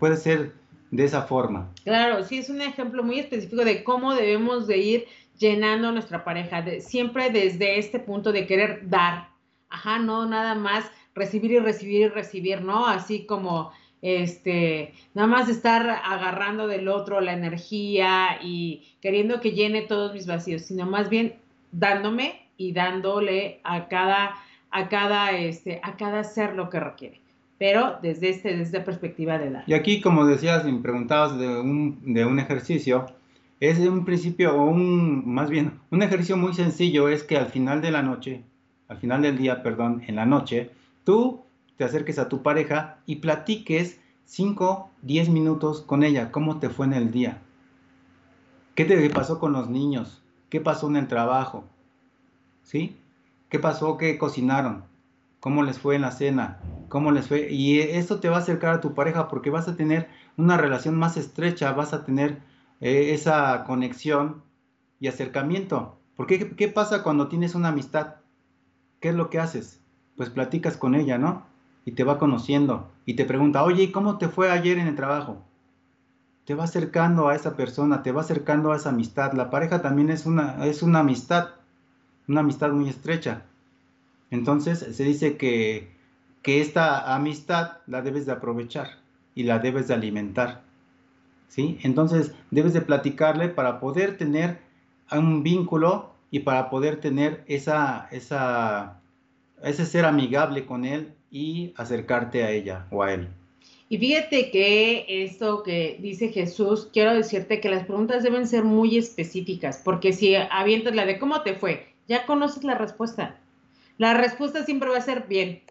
[0.01, 0.55] puede ser
[0.91, 1.69] de esa forma.
[1.85, 5.05] Claro, sí, es un ejemplo muy específico de cómo debemos de ir
[5.39, 9.29] llenando nuestra pareja, siempre desde este punto de querer dar,
[9.69, 12.87] ajá, no nada más recibir y recibir y recibir, ¿no?
[12.87, 19.83] Así como, este, nada más estar agarrando del otro la energía y queriendo que llene
[19.83, 21.35] todos mis vacíos, sino más bien
[21.73, 24.37] dándome y dándole a cada,
[24.71, 27.25] a cada, este, a cada ser lo que requiere
[27.59, 29.65] pero desde, este, desde esta perspectiva de dar.
[29.67, 33.07] Y aquí, como decías, me preguntabas de un, de un ejercicio,
[33.71, 37.81] es un principio, o un, más bien, un ejercicio muy sencillo es que al final
[37.81, 38.45] de la noche,
[38.89, 40.71] al final del día, perdón, en la noche,
[41.05, 41.43] tú
[41.77, 46.87] te acerques a tu pareja y platiques 5, 10 minutos con ella, cómo te fue
[46.87, 47.43] en el día,
[48.75, 51.65] qué te pasó con los niños, qué pasó en el trabajo,
[52.63, 52.97] ¿sí?
[53.49, 53.99] ¿Qué pasó?
[53.99, 54.85] ¿Qué cocinaron?
[55.39, 56.59] ¿Cómo les fue en la cena?
[56.89, 57.53] ¿Cómo les fue?
[57.53, 60.97] Y esto te va a acercar a tu pareja porque vas a tener una relación
[60.97, 62.39] más estrecha, vas a tener
[62.85, 64.43] eh, esa conexión
[65.01, 65.97] y acercamiento.
[66.17, 68.17] Porque ¿qué pasa cuando tienes una amistad?
[69.01, 69.81] ¿Qué es lo que haces?
[70.17, 71.47] Pues platicas con ella, ¿no?
[71.87, 74.97] Y te va conociendo y te pregunta, oye, ¿y cómo te fue ayer en el
[74.97, 75.43] trabajo?
[76.45, 79.33] Te va acercando a esa persona, te va acercando a esa amistad.
[79.33, 81.53] La pareja también es una, es una amistad,
[82.29, 83.47] una amistad muy estrecha.
[84.31, 85.91] Entonces se dice que,
[86.43, 88.99] que esta amistad la debes de aprovechar
[89.35, 90.65] y la debes de alimentar.
[91.49, 91.79] ¿Sí?
[91.83, 94.59] Entonces debes de platicarle para poder tener
[95.13, 99.01] un vínculo y para poder tener esa, esa,
[99.63, 103.29] ese ser amigable con él y acercarte a ella o a él.
[103.89, 108.97] Y fíjate que esto que dice Jesús, quiero decirte que las preguntas deben ser muy
[108.97, 113.39] específicas, porque si avientas la de cómo te fue, ya conoces la respuesta.
[113.99, 115.63] La respuesta siempre va a ser bien.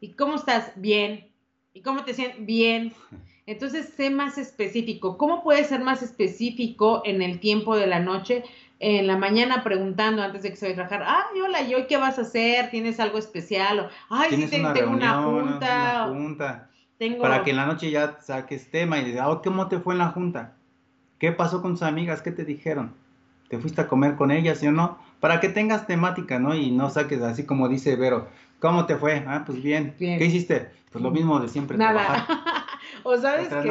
[0.00, 0.70] ¿Y cómo estás?
[0.76, 1.28] Bien.
[1.74, 2.44] ¿Y cómo te sientes?
[2.46, 2.92] Bien.
[3.50, 5.18] Entonces, sé más específico.
[5.18, 8.44] ¿Cómo puedes ser más específico en el tiempo de la noche?
[8.78, 11.86] En la mañana preguntando antes de que se vaya a trabajar, ay, hola, ¿y hoy
[11.88, 12.70] qué vas a hacer?
[12.70, 13.80] ¿Tienes algo especial?
[13.80, 16.06] O, ay, sí, tengo una junta.
[16.06, 16.70] Una junta.
[17.20, 19.98] Para que en la noche ya saques tema y digas, oh, ¿cómo te fue en
[19.98, 20.54] la junta?
[21.18, 22.22] ¿Qué pasó con tus amigas?
[22.22, 22.94] ¿Qué te dijeron?
[23.48, 24.96] ¿Te fuiste a comer con ellas, sí o no?
[25.18, 26.54] Para que tengas temática, ¿no?
[26.54, 28.28] Y no saques así como dice Vero,
[28.60, 29.24] ¿Cómo te fue?
[29.26, 29.94] Ah, pues bien.
[29.98, 30.70] ¿Qué hiciste?
[30.92, 31.78] Pues lo mismo de siempre.
[31.78, 32.26] Nada.
[33.04, 33.62] o sabes que,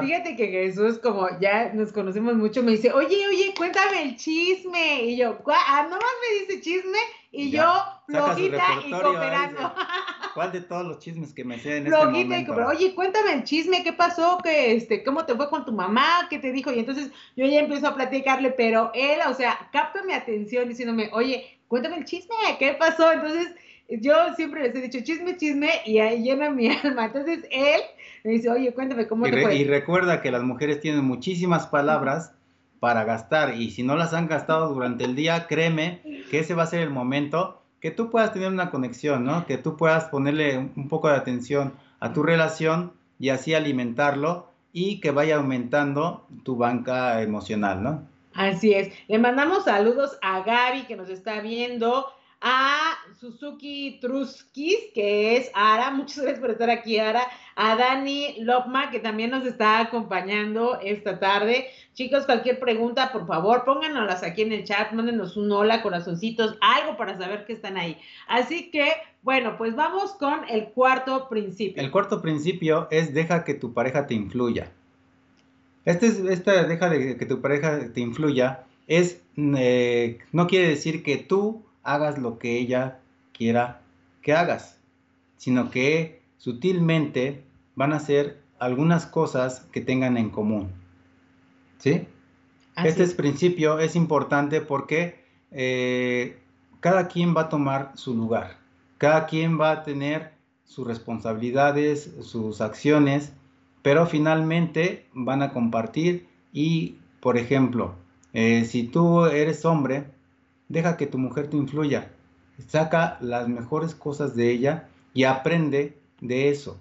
[0.00, 5.04] fíjate que Jesús, como ya nos conocemos mucho, me dice, oye, oye, cuéntame el chisme.
[5.04, 6.98] Y yo, ah, nomás me dice chisme
[7.30, 7.64] y yo
[8.06, 9.74] flojita y cooperando.
[10.34, 12.54] ¿Cuál de todos los chismes que me sé en este momento?
[12.54, 14.38] y Oye, cuéntame el chisme, ¿qué pasó?
[14.42, 16.26] ¿Qué, este, ¿Cómo te fue con tu mamá?
[16.30, 16.72] ¿Qué te dijo?
[16.72, 21.10] Y entonces yo ya empiezo a platicarle, pero él, o sea, capta mi atención diciéndome,
[21.12, 23.12] oye, cuéntame el chisme, ¿qué pasó?
[23.12, 23.54] Entonces
[23.88, 27.06] yo siempre les he dicho chisme, chisme, y ahí llena mi alma.
[27.06, 27.80] Entonces él
[28.26, 29.54] me dice, oye, cuéntame cómo te fue.
[29.54, 32.32] Y recuerda que las mujeres tienen muchísimas palabras
[32.80, 36.64] para gastar, y si no las han gastado durante el día, créeme que ese va
[36.64, 39.46] a ser el momento que tú puedas tener una conexión, ¿no?
[39.46, 45.00] Que tú puedas ponerle un poco de atención a tu relación y así alimentarlo y
[45.00, 48.08] que vaya aumentando tu banca emocional, ¿no?
[48.34, 48.92] Así es.
[49.08, 52.06] Le mandamos saludos a Gaby que nos está viendo,
[52.40, 57.22] a Suzuki Truskis, que es Ara, muchas gracias por estar aquí, Ara,
[57.54, 61.66] a Dani Lopma, que también nos está acompañando esta tarde.
[61.94, 66.96] Chicos, cualquier pregunta, por favor, pónganoslas aquí en el chat, mándenos un hola, corazoncitos, algo
[66.96, 67.98] para saber que están ahí.
[68.28, 71.82] Así que, bueno, pues vamos con el cuarto principio.
[71.82, 74.70] El cuarto principio es deja que tu pareja te influya.
[75.86, 81.02] Este es, esta deja de que tu pareja te influya es, eh, no quiere decir
[81.02, 83.00] que tú hagas lo que ella
[83.32, 83.80] quiera
[84.22, 84.78] que hagas,
[85.36, 87.44] sino que sutilmente
[87.76, 90.70] van a hacer algunas cosas que tengan en común.
[91.78, 92.06] ¿Sí?
[92.84, 96.38] este principio es importante porque eh,
[96.80, 98.58] cada quien va a tomar su lugar,
[98.98, 100.32] cada quien va a tener
[100.64, 103.32] sus responsabilidades, sus acciones,
[103.82, 107.94] pero finalmente van a compartir y, por ejemplo,
[108.32, 110.04] eh, si tú eres hombre,
[110.68, 112.10] Deja que tu mujer te influya.
[112.68, 116.78] Saca las mejores cosas de ella y aprende de eso.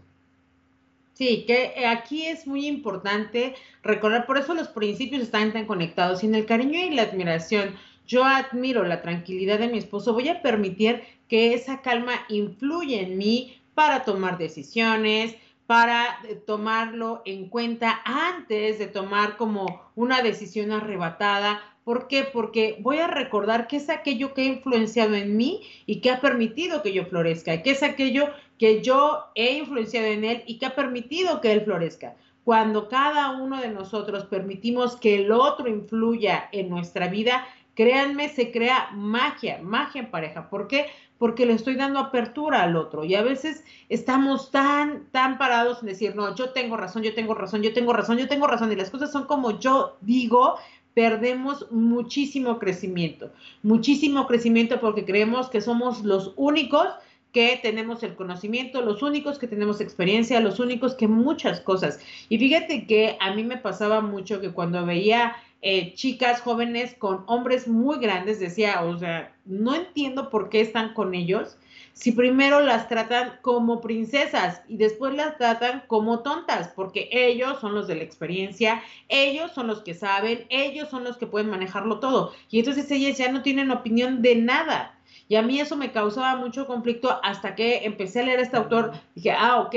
[1.14, 6.20] Sí, que aquí es muy importante recordar, por eso los principios están tan conectados.
[6.20, 10.42] Sin el cariño y la admiración, yo admiro la tranquilidad de mi esposo, voy a
[10.42, 15.36] permitir que esa calma influya en mí para tomar decisiones,
[15.68, 22.24] para eh, tomarlo en cuenta antes de tomar como una decisión arrebatada, ¿Por qué?
[22.24, 26.20] Porque voy a recordar qué es aquello que ha influenciado en mí y que ha
[26.20, 30.66] permitido que yo florezca, qué es aquello que yo he influenciado en él y que
[30.66, 32.16] ha permitido que él florezca.
[32.44, 37.46] Cuando cada uno de nosotros permitimos que el otro influya en nuestra vida,
[37.76, 40.50] créanme, se crea magia, magia en pareja.
[40.50, 40.88] ¿Por qué?
[41.20, 43.04] Porque le estoy dando apertura al otro.
[43.04, 47.36] Y a veces estamos tan, tan parados en decir, no, yo tengo razón, yo tengo
[47.36, 48.72] razón, yo tengo razón, yo tengo razón.
[48.72, 50.58] Y las cosas son como yo digo
[50.96, 53.32] perdemos muchísimo crecimiento,
[53.62, 56.88] muchísimo crecimiento porque creemos que somos los únicos
[57.34, 62.00] que tenemos el conocimiento, los únicos que tenemos experiencia, los únicos que muchas cosas.
[62.30, 67.24] Y fíjate que a mí me pasaba mucho que cuando veía eh, chicas jóvenes con
[67.28, 71.58] hombres muy grandes, decía, o sea, no entiendo por qué están con ellos
[71.96, 77.74] si primero las tratan como princesas y después las tratan como tontas, porque ellos son
[77.74, 82.00] los de la experiencia, ellos son los que saben, ellos son los que pueden manejarlo
[82.02, 82.34] todo.
[82.52, 85.00] Y entonces ellas ya no tienen opinión de nada.
[85.30, 88.58] Y a mí eso me causaba mucho conflicto hasta que empecé a leer a este
[88.58, 88.92] autor.
[89.16, 89.76] Dije, ah, ok,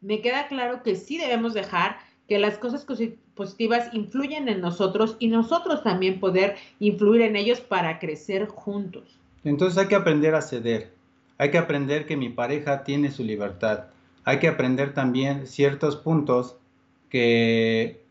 [0.00, 2.86] me queda claro que sí debemos dejar que las cosas
[3.34, 9.18] positivas influyen en nosotros y nosotros también poder influir en ellos para crecer juntos.
[9.44, 10.97] Entonces hay que aprender a ceder
[11.38, 13.84] hay que aprender que mi pareja tiene su libertad.
[14.24, 16.56] Hay que aprender también ciertos puntos
[17.08, 18.04] que,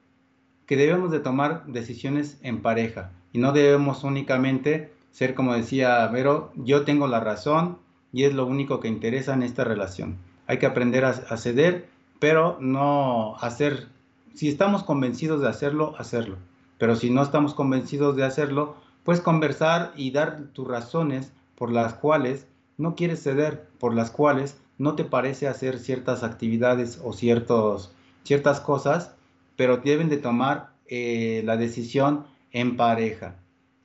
[0.65, 3.11] que debemos de tomar decisiones en pareja.
[3.33, 7.79] Y no debemos únicamente ser como decía Vero, yo tengo la razón
[8.13, 10.17] y es lo único que interesa en esta relación.
[10.47, 13.87] Hay que aprender a, a ceder, pero no hacer,
[14.33, 16.37] si estamos convencidos de hacerlo, hacerlo.
[16.77, 21.95] Pero si no estamos convencidos de hacerlo, pues conversar y dar tus razones por las
[21.95, 27.91] cuales no quieres ceder, por las cuales no te parece hacer ciertas actividades o ciertos,
[28.23, 29.15] ciertas cosas,
[29.55, 33.35] pero deben de tomar eh, la decisión en pareja.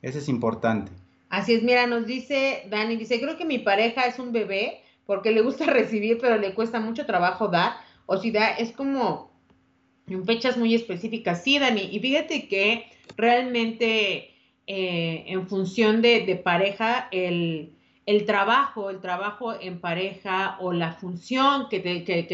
[0.03, 0.93] Eso es importante.
[1.31, 5.31] Así es, mira, nos dice Dani, dice, creo que mi pareja es un bebé porque
[5.31, 7.73] le gusta recibir, pero le cuesta mucho trabajo dar.
[8.07, 9.31] O si da, es como
[10.07, 11.43] en fechas muy específicas.
[11.43, 14.35] Sí, Dani, y fíjate que realmente
[14.67, 17.73] eh, en función de, de pareja, el
[18.07, 21.81] el trabajo, el trabajo en pareja o la función que,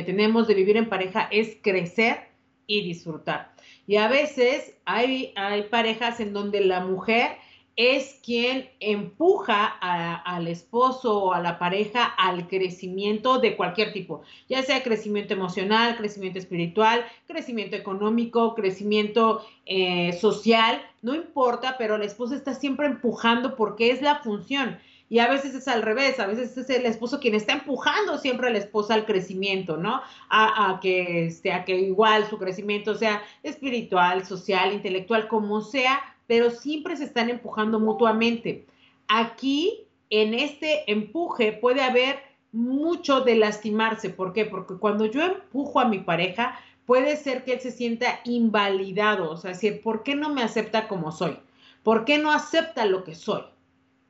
[0.05, 2.29] tenemos de vivir en pareja es crecer
[2.67, 3.53] y disfrutar.
[3.87, 7.37] Y a veces hay, hay parejas en donde la mujer
[7.79, 14.65] es quien empuja al esposo o a la pareja al crecimiento de cualquier tipo, ya
[14.65, 22.35] sea crecimiento emocional, crecimiento espiritual, crecimiento económico, crecimiento eh, social, no importa, pero la esposa
[22.35, 24.81] está siempre empujando porque es la función.
[25.11, 28.49] Y a veces es al revés, a veces es el esposo quien está empujando siempre
[28.49, 30.03] a la esposa al crecimiento, ¿no?
[30.29, 36.51] A, que, este, a que igual su crecimiento sea espiritual, social, intelectual, como sea, pero
[36.51, 38.67] siempre se están empujando mutuamente.
[39.09, 42.19] Aquí, en este empuje, puede haber
[42.53, 44.11] mucho de lastimarse.
[44.11, 44.45] ¿Por qué?
[44.45, 49.37] Porque cuando yo empujo a mi pareja, puede ser que él se sienta invalidado, o
[49.37, 51.39] sea, decir, ¿por qué no me acepta como soy?
[51.83, 53.43] ¿Por qué no acepta lo que soy?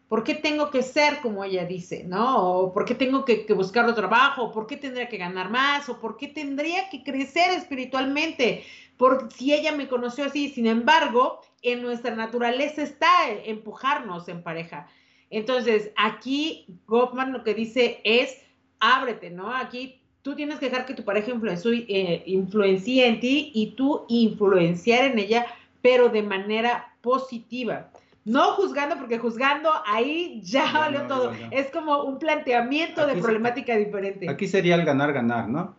[0.09, 2.03] ¿Por qué tengo que ser como ella dice?
[2.05, 2.61] ¿No?
[2.61, 4.45] ¿O por qué tengo que, buscar otro trabajo?
[4.45, 5.89] ¿O por qué tendría que ganar más?
[5.91, 8.65] ¿O por qué tendría que crecer espiritualmente?
[8.97, 10.49] Por si ella me conoció así.
[10.49, 14.89] Sin embargo, en nuestra naturaleza está empujarnos en pareja.
[15.29, 18.39] Entonces, aquí Goffman lo que dice es,
[18.81, 19.55] ábrete, ¿no?
[19.55, 24.07] Aquí tú tienes que dejar que tu pareja influencie, eh, influencie en ti y tú
[24.09, 25.47] influenciar en ella,
[25.83, 27.91] pero de manera positiva.
[28.25, 31.33] No juzgando, porque juzgando ahí ya, valió todo.
[31.51, 34.29] Es como un planteamiento de problemática diferente.
[34.29, 35.75] Aquí sería el ganar-ganar, ¿no?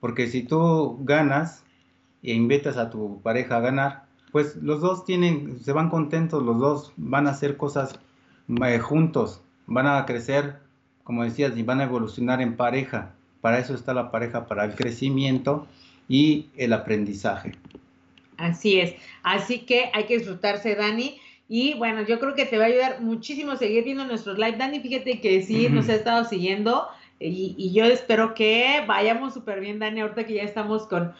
[0.00, 1.62] Porque si tú ganas
[2.22, 6.58] e invitas a tu pareja a ganar, pues los dos tienen, se van contentos, los
[6.58, 7.98] dos van a hacer cosas
[8.64, 10.56] eh, juntos, van a crecer,
[11.04, 13.12] como decías, y van a evolucionar en pareja.
[13.40, 15.66] Para eso está la pareja, para el crecimiento
[16.08, 17.52] y el aprendizaje.
[18.36, 18.94] Así es.
[19.22, 21.18] Así que hay que disfrutarse, Dani.
[21.52, 24.56] Y bueno, yo creo que te va a ayudar muchísimo seguir viendo nuestros live.
[24.56, 26.86] Dani, fíjate que sí, nos ha estado siguiendo
[27.18, 31.12] y, y yo espero que vayamos súper bien, Dani, ahorita que ya estamos con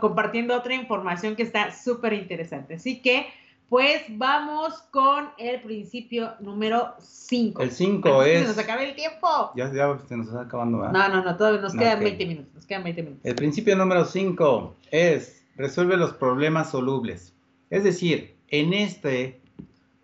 [0.00, 2.74] compartiendo otra información que está súper interesante.
[2.74, 3.26] Así que,
[3.68, 7.62] pues vamos con el principio número 5.
[7.62, 8.40] El 5 es...
[8.40, 9.52] Se nos acaba el tiempo.
[9.54, 10.78] Ya, ya se nos está acabando.
[10.78, 10.92] ¿verdad?
[10.92, 12.54] No, no, no, todavía nos quedan 20 minutos.
[12.54, 13.24] Nos quedan 20 minutos.
[13.24, 17.34] El principio número 5 es resuelve los problemas solubles.
[17.68, 19.39] Es decir, en este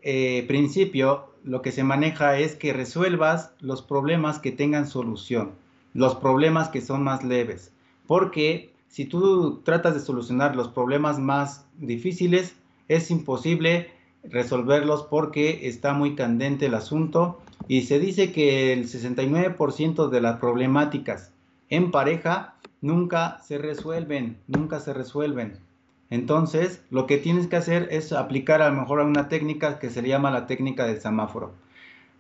[0.08, 5.50] eh, principio lo que se maneja es que resuelvas los problemas que tengan solución,
[5.94, 7.72] los problemas que son más leves.
[8.06, 12.54] Porque si tú tratas de solucionar los problemas más difíciles,
[12.86, 13.90] es imposible
[14.22, 20.38] resolverlos porque está muy candente el asunto y se dice que el 69% de las
[20.38, 21.32] problemáticas
[21.68, 25.65] en pareja nunca se resuelven, nunca se resuelven.
[26.10, 30.06] Entonces, lo que tienes que hacer es aplicar a lo mejor una técnica que se
[30.06, 31.52] llama la técnica del semáforo.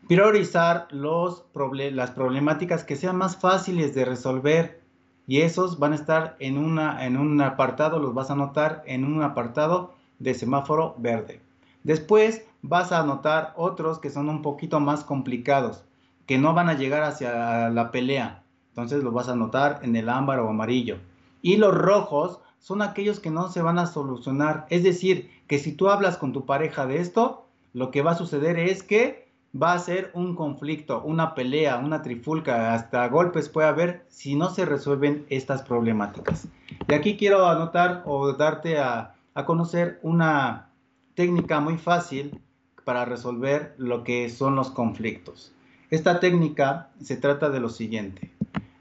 [0.08, 4.80] Priorizar las problemáticas que sean más fáciles de resolver
[5.26, 9.22] y esos van a estar en, en un apartado, los vas a anotar en un
[9.22, 11.40] apartado de semáforo verde.
[11.82, 15.84] Después vas a anotar otros que son un poquito más complicados,
[16.26, 18.42] que no van a llegar hacia la pelea.
[18.70, 20.98] Entonces los vas a anotar en el ámbar o amarillo.
[21.42, 24.66] Y los rojos son aquellos que no se van a solucionar.
[24.70, 28.16] Es decir, que si tú hablas con tu pareja de esto, lo que va a
[28.16, 33.68] suceder es que va a ser un conflicto, una pelea, una trifulca, hasta golpes puede
[33.68, 36.48] haber si no se resuelven estas problemáticas.
[36.88, 39.14] De aquí quiero anotar o darte a,
[39.46, 40.70] conocer una
[41.14, 42.40] técnica muy fácil
[42.82, 45.52] para resolver lo que son los conflictos.
[45.90, 48.32] Esta técnica se trata de lo siguiente.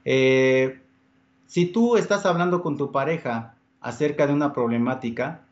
[0.04, 0.80] Eh,
[1.46, 5.42] si tú estás hablando con tu pareja acerca de una problemática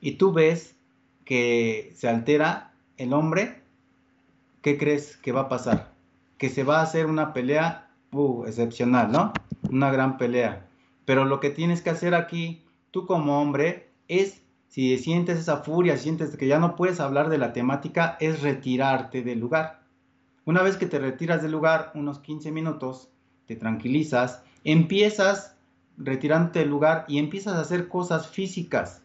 [0.00, 0.76] y tú ves
[1.24, 3.62] que se altera el hombre,
[4.62, 5.92] ¿qué crees que va a pasar?
[6.38, 9.32] Que se va a hacer una pelea uh, excepcional, ¿no?
[9.70, 10.66] Una gran pelea.
[11.04, 15.96] Pero lo que tienes que hacer aquí, tú como hombre, es, si sientes esa furia,
[15.96, 19.80] sientes que ya no puedes hablar de la temática, es retirarte del lugar.
[20.44, 23.10] Una vez que te retiras del lugar, unos 15 minutos,
[23.46, 25.56] te tranquilizas, empiezas
[26.00, 29.02] retirándote del lugar y empiezas a hacer cosas físicas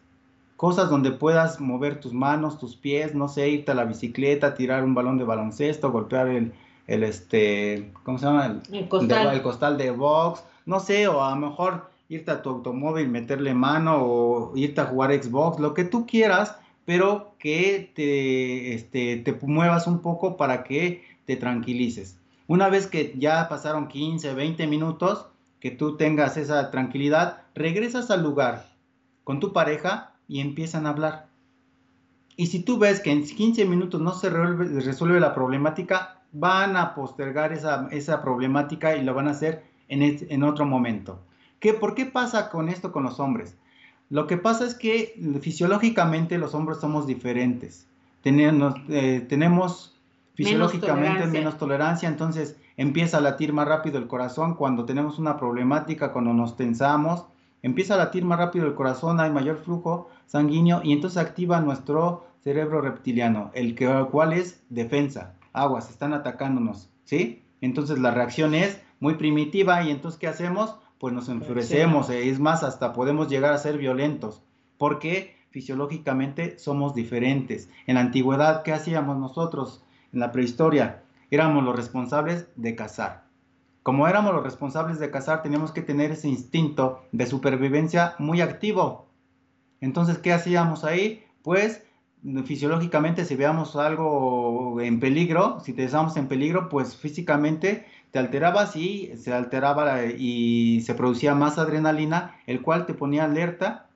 [0.56, 4.82] cosas donde puedas mover tus manos, tus pies, no sé, irte a la bicicleta, tirar
[4.84, 6.52] un balón de baloncesto, golpear el,
[6.86, 8.62] el este, ¿cómo se llama?
[8.72, 9.34] El, costal.
[9.34, 13.52] el costal de box, no sé, o a lo mejor irte a tu automóvil, meterle
[13.54, 19.32] mano o irte a jugar Xbox, lo que tú quieras, pero que te, este, te
[19.42, 22.16] muevas un poco para que te tranquilices.
[22.46, 25.26] Una vez que ya pasaron 15, 20 minutos,
[25.60, 28.66] que tú tengas esa tranquilidad, regresas al lugar
[29.24, 31.26] con tu pareja y empiezan a hablar.
[32.36, 36.94] Y si tú ves que en 15 minutos no se resuelve, la problemática, van a
[36.94, 41.18] postergar esa, esa, problemática y lo van a hacer en, en otro momento.
[41.60, 43.56] ¿Qué, ¿Por qué pasa con esto con los hombres?
[44.10, 47.86] Lo que pasa es que fisiológicamente los hombres somos diferentes.
[48.22, 49.94] tenemos, eh, tenemos
[50.34, 52.08] fisiológicamente menos tolerancia.
[52.08, 57.26] entonces empieza a latir más rápido el corazón cuando tenemos una problemática, cuando nos tensamos,
[57.62, 62.26] empieza a latir más rápido el corazón, hay mayor flujo sanguíneo y entonces activa nuestro
[62.42, 67.42] cerebro reptiliano, el que, cual es defensa, aguas, están atacándonos, ¿sí?
[67.60, 70.76] Entonces la reacción es muy primitiva y entonces ¿qué hacemos?
[70.98, 74.42] Pues nos enfurecemos, eh, es más, hasta podemos llegar a ser violentos,
[74.78, 77.70] porque fisiológicamente somos diferentes.
[77.86, 79.82] En la antigüedad, ¿qué hacíamos nosotros?
[80.12, 83.24] En la prehistoria, éramos los responsables de cazar.
[83.82, 89.06] Como éramos los responsables de cazar, teníamos que tener ese instinto de supervivencia muy activo.
[89.80, 91.24] Entonces, ¿qué hacíamos ahí?
[91.42, 91.82] Pues
[92.44, 98.74] fisiológicamente si veamos algo en peligro, si te estábamos en peligro, pues físicamente te alterabas
[98.76, 103.88] y se alteraba y se producía más adrenalina, el cual te ponía alerta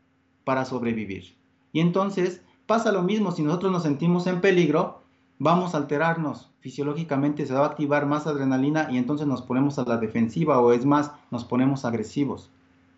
[0.45, 1.35] para sobrevivir.
[1.73, 5.03] Y entonces pasa lo mismo, si nosotros nos sentimos en peligro,
[5.39, 9.85] vamos a alterarnos, fisiológicamente se va a activar más adrenalina y entonces nos ponemos a
[9.85, 12.51] la defensiva o es más, nos ponemos agresivos.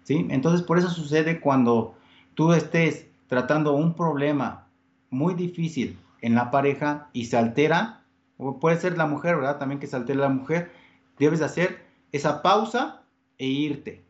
[0.02, 0.26] ¿sí?
[0.30, 1.94] Entonces por eso sucede cuando
[2.34, 4.66] tú estés tratando un problema
[5.10, 8.02] muy difícil en la pareja y se altera,
[8.36, 9.58] o puede ser la mujer, ¿verdad?
[9.58, 10.72] También que se altere la mujer,
[11.18, 13.02] debes hacer esa pausa
[13.38, 14.04] e irte.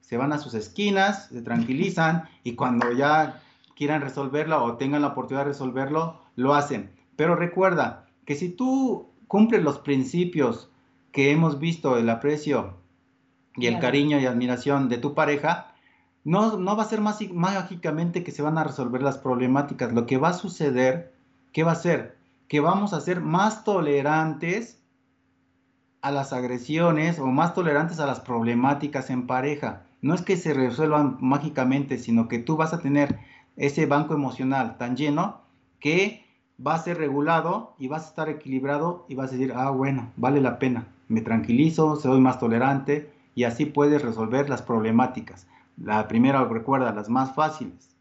[0.00, 3.40] Se van a sus esquinas, se tranquilizan y cuando ya
[3.74, 6.90] quieran resolverlo o tengan la oportunidad de resolverlo, lo hacen.
[7.16, 10.70] Pero recuerda que si tú cumples los principios
[11.10, 12.78] que hemos visto, el aprecio
[13.56, 15.74] y el cariño y admiración de tu pareja,
[16.24, 19.92] no, no va a ser más mágicamente que se van a resolver las problemáticas.
[19.92, 21.14] Lo que va a suceder,
[21.52, 22.16] ¿qué va a ser?
[22.48, 24.80] Que vamos a ser más tolerantes
[26.00, 29.86] a las agresiones o más tolerantes a las problemáticas en pareja.
[30.00, 33.18] No es que se resuelvan mágicamente, sino que tú vas a tener
[33.56, 35.42] ese banco emocional tan lleno
[35.78, 36.21] que
[36.64, 40.10] va a ser regulado y vas a estar equilibrado y vas a decir, ah, bueno,
[40.16, 45.46] vale la pena, me tranquilizo, soy más tolerante y así puedes resolver las problemáticas.
[45.76, 47.96] La primera, recuerda, las más fáciles.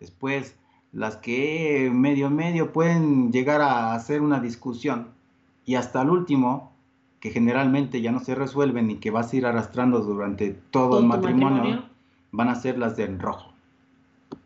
[0.00, 0.56] Después,
[0.92, 5.08] las que medio medio pueden llegar a hacer una discusión.
[5.64, 6.72] Y hasta el último,
[7.20, 11.06] que generalmente ya no se resuelven y que vas a ir arrastrando durante todo, el
[11.06, 11.84] matrimonio,
[12.32, 13.52] van a ser las del rojo.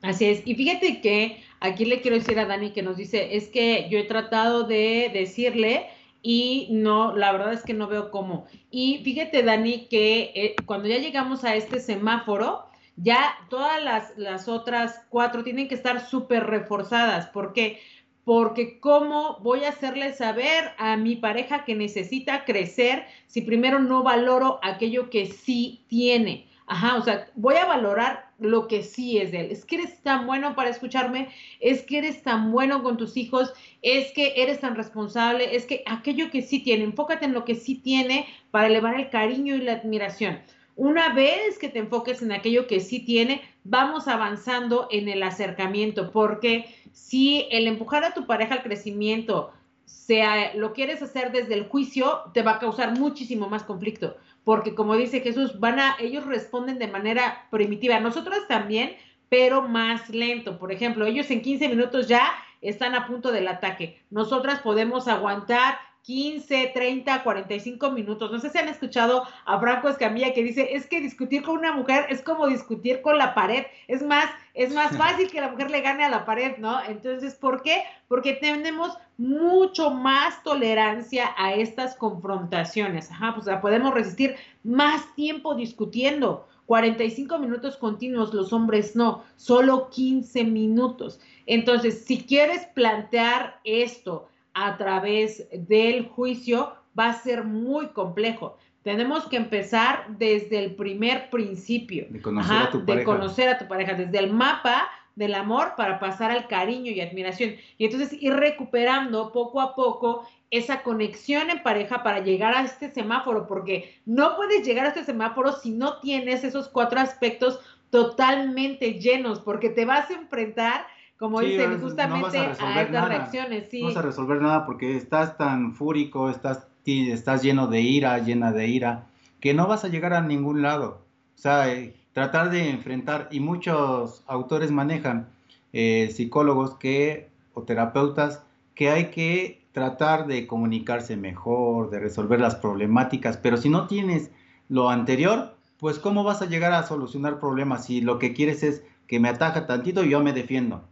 [0.03, 0.47] Así es.
[0.47, 3.99] Y fíjate que aquí le quiero decir a Dani que nos dice, es que yo
[3.99, 5.87] he tratado de decirle
[6.23, 8.47] y no, la verdad es que no veo cómo.
[8.71, 12.65] Y fíjate, Dani, que eh, cuando ya llegamos a este semáforo,
[12.97, 17.29] ya todas las, las otras cuatro tienen que estar súper reforzadas.
[17.29, 17.79] ¿Por qué?
[18.25, 24.03] Porque cómo voy a hacerle saber a mi pareja que necesita crecer si primero no
[24.03, 26.49] valoro aquello que sí tiene.
[26.71, 29.51] Ajá, o sea, voy a valorar lo que sí es de él.
[29.51, 31.29] Es que eres tan bueno para escucharme,
[31.61, 35.83] es que eres tan bueno con tus hijos, es que eres tan responsable, es que
[35.87, 39.63] aquello que sí tiene, enfócate en lo que sí tiene para elevar el cariño y
[39.63, 40.41] la admiración.
[40.77, 46.13] Una vez que te enfoques en aquello que sí tiene, vamos avanzando en el acercamiento,
[46.13, 49.53] porque si el empujar a tu pareja al crecimiento,
[49.89, 54.17] sea, lo quieres hacer desde el juicio, te va a causar muchísimo más conflicto
[54.49, 58.97] porque como dice Jesús, van a, ellos responden de manera primitiva, nosotros también,
[59.29, 60.59] pero más lento.
[60.59, 62.33] Por ejemplo, ellos en 15 minutos ya
[62.63, 64.01] están a punto del ataque.
[64.09, 68.31] Nosotras podemos aguantar 15, 30, 45 minutos.
[68.31, 71.73] No sé si han escuchado a Franco Escamilla que dice, es que discutir con una
[71.73, 73.65] mujer es como discutir con la pared.
[73.87, 76.83] Es más, es más fácil que la mujer le gane a la pared, ¿no?
[76.85, 77.83] Entonces, ¿por qué?
[78.09, 83.11] Porque tenemos mucho más tolerancia a estas confrontaciones.
[83.11, 86.47] Ajá, pues podemos resistir más tiempo discutiendo.
[86.69, 91.19] 45 minutos continuos, los hombres no, solo 15 minutos.
[91.47, 94.29] Entonces, si quieres plantear esto,
[94.61, 98.57] a través del juicio va a ser muy complejo.
[98.83, 102.07] Tenemos que empezar desde el primer principio.
[102.11, 102.99] De conocer a tu pareja.
[102.99, 107.01] De conocer a tu pareja, desde el mapa del amor para pasar al cariño y
[107.01, 107.57] admiración.
[107.77, 112.91] Y entonces ir recuperando poco a poco esa conexión en pareja para llegar a este
[112.93, 118.95] semáforo, porque no puedes llegar a este semáforo si no tienes esos cuatro aspectos totalmente
[118.95, 120.87] llenos, porque te vas a enfrentar
[121.19, 122.53] como dicen, justamente a,
[122.83, 123.81] estas reacciones, sí.
[123.81, 128.53] No vas a resolver nada porque estás tan fúrico, estás, estás lleno de ira, llena
[128.53, 129.07] de ira,
[129.41, 131.03] que no vas a llegar a ningún lado.
[131.37, 135.29] O sea, eh, tratar de enfrentar, y muchos autores manejan,
[135.73, 138.45] eh, psicólogos que, o terapeutas,
[138.77, 144.31] que hay que tratar de comunicarse mejor, de resolver las problemáticas, pero si no tienes
[144.69, 148.85] lo anterior, pues cómo vas a llegar a solucionar problemas si lo que quieres es
[149.09, 150.85] que me ataca tantito y yo me defiendo.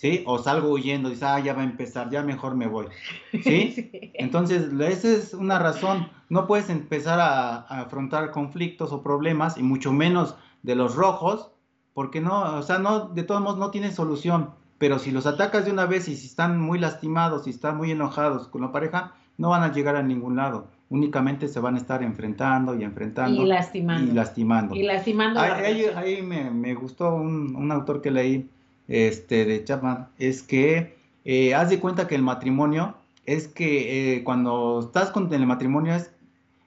[0.00, 0.24] ¿Sí?
[0.26, 2.86] O salgo huyendo, dice, ah, ya va a empezar, ya mejor me voy,
[3.44, 3.90] ¿sí?
[4.14, 9.92] Entonces, esa es una razón, no puedes empezar a, afrontar conflictos o problemas, y mucho
[9.92, 11.50] menos de los rojos,
[11.92, 15.66] porque no, o sea, no, de todos modos no tiene solución, pero si los atacas
[15.66, 19.12] de una vez y si están muy lastimados, si están muy enojados con la pareja,
[19.36, 20.68] no van a llegar a ningún lado.
[20.88, 23.42] Únicamente se van a estar enfrentando y enfrentando.
[23.42, 24.10] Y lastimando.
[24.10, 24.74] Y lastimando.
[24.74, 25.40] Y lastimando.
[25.40, 28.48] Ahí, me, me, gustó un, un autor que leí
[28.90, 34.24] este, de Chapman es que eh, haz de cuenta que el matrimonio es que eh,
[34.24, 36.10] cuando estás con el matrimonio es,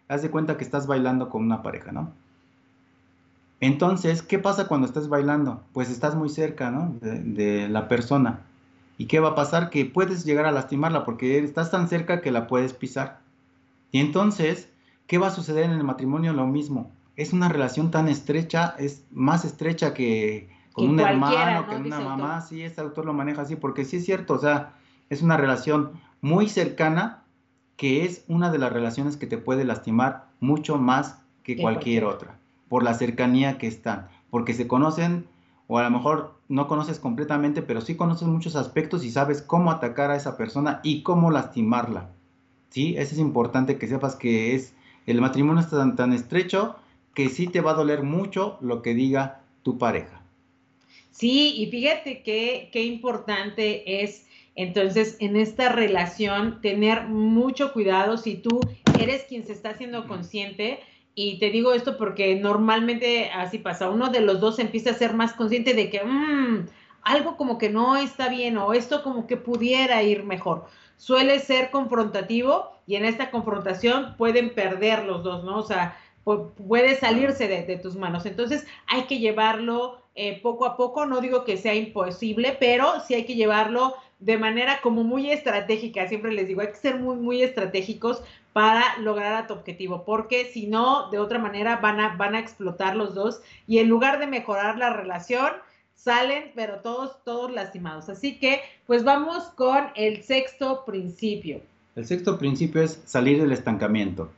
[0.07, 2.13] haz de cuenta que estás bailando con una pareja, ¿no?
[3.59, 5.63] Entonces, ¿qué pasa cuando estás bailando?
[5.74, 6.95] Pues estás muy cerca, ¿no?
[7.01, 8.41] De, la persona.
[8.97, 9.69] ¿Y qué va a pasar?
[9.69, 13.19] Que puedes llegar a lastimarla porque estás tan cerca que la puedes pisar.
[13.91, 14.69] Y entonces,
[15.07, 16.34] ¿qué va a suceder en el matrimonio?
[16.34, 16.89] Lo mismo.
[17.15, 22.41] Es una relación tan estrecha, es más estrecha que, con un hermano, con una mamá,
[22.41, 24.74] sí, este autor lo maneja así, porque sí es cierto, o sea,
[25.09, 27.24] es una relación muy cercana
[27.78, 32.38] que es una de las relaciones que te puede lastimar mucho más que, cualquier, otra,
[32.69, 35.28] por la cercanía que están, porque se conocen,
[35.67, 39.71] o a lo mejor no conoces completamente, pero sí conoces muchos aspectos y sabes cómo
[39.71, 42.09] atacar a esa persona y cómo lastimarla.
[42.69, 42.95] ¿Sí?
[42.97, 44.74] Eso es importante que sepas que es
[45.05, 46.76] el matrimonio está tan, tan estrecho
[47.13, 50.22] que sí te va a doler mucho lo que diga tu pareja.
[51.14, 58.36] Sí, y fíjate que qué importante es entonces en esta relación tener mucho cuidado si
[58.36, 58.59] tú
[58.99, 60.80] eres quien se está haciendo consciente.
[61.16, 65.14] Y te digo esto porque normalmente así pasa, uno de los dos empieza a ser
[65.14, 66.66] más consciente de que mmm,
[67.03, 70.66] algo como que no está bien o esto como que pudiera ir mejor.
[70.97, 75.59] Suele ser confrontativo y en esta confrontación pueden perder los dos, ¿no?
[75.59, 78.26] O sea, puede salirse de, tus manos.
[78.26, 83.16] Entonces hay que llevarlo eh, poco a poco, no digo que sea imposible, pero sí
[83.16, 86.07] hay que llevarlo de manera como muy estratégica.
[86.07, 88.22] Siempre les digo, hay que ser muy, muy estratégicos
[88.53, 92.39] para lograr a tu objetivo, porque si no, de otra manera van a, van a
[92.39, 95.51] explotar los dos y en lugar de mejorar la relación,
[95.95, 98.09] salen, pero todos, todos lastimados.
[98.09, 101.61] Así que, pues vamos con el sexto principio.
[101.95, 104.30] El sexto principio es salir del estancamiento.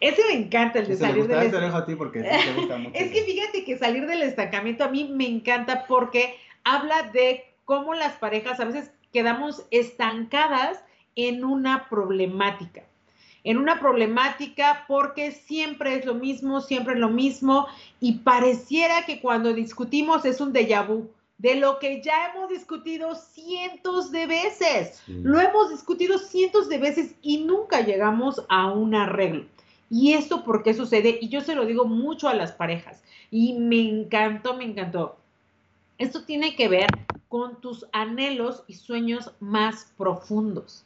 [0.00, 2.90] Ese me encanta, el de salir del estancamiento.
[2.98, 7.94] es que fíjate que salir del estancamiento a mí me encanta porque habla de cómo
[7.94, 10.82] las parejas a veces quedamos estancadas
[11.16, 12.82] en una problemática.
[13.44, 17.66] En una problemática porque siempre es lo mismo, siempre es lo mismo
[18.00, 23.14] y pareciera que cuando discutimos es un déjà vu de lo que ya hemos discutido
[23.14, 25.02] cientos de veces.
[25.06, 29.46] Lo hemos discutido cientos de veces y nunca llegamos a un arreglo.
[29.90, 31.18] ¿Y esto por qué sucede?
[31.20, 33.02] Y yo se lo digo mucho a las parejas.
[33.30, 35.18] Y me encantó, me encantó.
[35.98, 36.86] Esto tiene que ver
[37.28, 40.84] con tus anhelos y sueños más profundos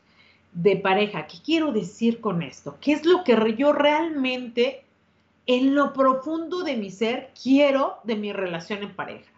[0.53, 1.27] de pareja.
[1.27, 2.79] ¿Qué quiero decir con esto?
[2.81, 4.85] ¿Qué es lo que yo realmente
[5.47, 9.31] en lo profundo de mi ser quiero de mi relación en pareja?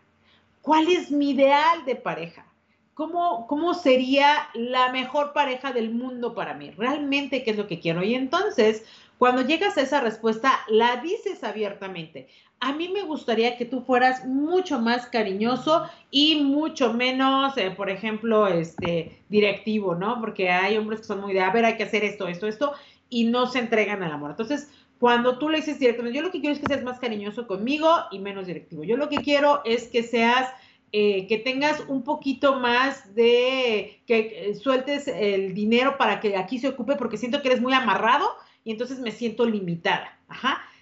[0.63, 2.47] ¿Cuál es mi ideal de pareja?
[2.95, 6.71] ¿Cómo, ¿Cómo sería la mejor pareja del mundo para mí?
[6.71, 8.03] ¿Realmente qué es lo que quiero?
[8.03, 8.85] Y entonces
[9.19, 12.29] cuando llegas a esa respuesta, la dices abiertamente.
[12.61, 17.91] A mí me gustaría que tú fueras mucho más cariñoso y mucho menos, eh, por
[17.91, 20.21] ejemplo, este, directivo, ¿no?
[20.21, 22.73] Porque hay hombres que son muy de, a ver, hay que hacer esto, esto, esto,
[23.11, 24.31] y no se entregan al amor.
[24.31, 27.47] Entonces, cuando tú le dices directamente, yo lo que quiero es que seas más cariñoso
[27.47, 28.85] conmigo y menos directivo.
[28.85, 30.51] Yo lo que quiero es que seas,
[30.93, 36.69] eh, que tengas un poquito más de, que sueltes el dinero para que aquí se
[36.69, 38.27] ocupe, porque siento que eres muy amarrado
[38.67, 40.19] y entonces me siento limitada.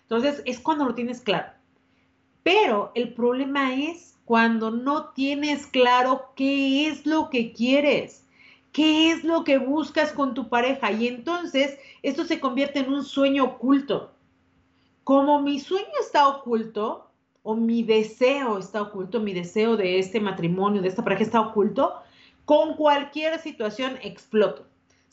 [0.00, 1.52] Entonces es cuando lo tienes claro.
[2.42, 8.24] Pero el problema es cuando no tienes claro qué es lo que quieres,
[8.72, 10.92] qué es lo que buscas con tu pareja.
[10.92, 14.12] Y entonces esto se convierte en un sueño oculto.
[15.04, 17.10] Como mi sueño está oculto,
[17.42, 22.00] o mi deseo está oculto, mi deseo de este matrimonio, de esta pareja está oculto,
[22.46, 24.64] con cualquier situación exploto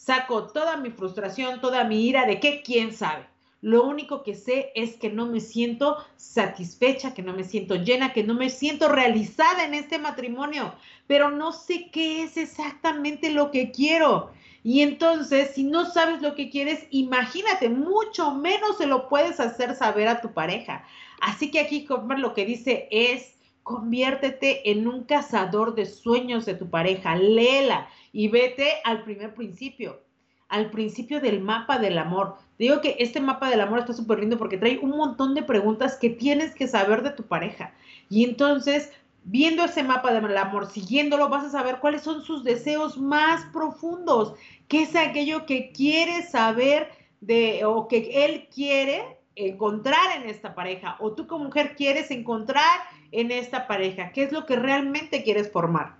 [0.06, 3.28] saco toda mi frustración, toda mi ira de que quién sabe.
[3.62, 8.12] Lo único que sé es que no me siento satisfecha, que no me siento llena,
[8.12, 10.74] que no me siento realizada en este matrimonio,
[11.06, 14.32] pero no sé qué es exactamente lo que quiero.
[14.64, 19.76] Y entonces, si no sabes lo que quieres, imagínate, mucho menos se lo puedes hacer
[19.76, 20.84] saber a tu pareja.
[21.20, 21.86] Así que aquí
[22.18, 28.28] lo que dice es, conviértete en un cazador de sueños de tu pareja, léela y
[28.28, 30.02] vete al primer principio,
[30.50, 32.36] al principio del mapa del amor.
[32.58, 35.98] Digo que este mapa del amor está súper lindo porque trae un montón de preguntas
[35.98, 37.74] que tienes que saber de tu pareja.
[38.10, 38.92] Y entonces
[39.24, 44.34] viendo ese mapa del amor, siguiéndolo, vas a saber cuáles son sus deseos más profundos,
[44.68, 46.90] qué es aquello que quiere saber
[47.20, 52.80] de o que él quiere encontrar en esta pareja o tú como mujer quieres encontrar
[53.12, 55.98] en esta pareja, qué es lo que realmente quieres formar.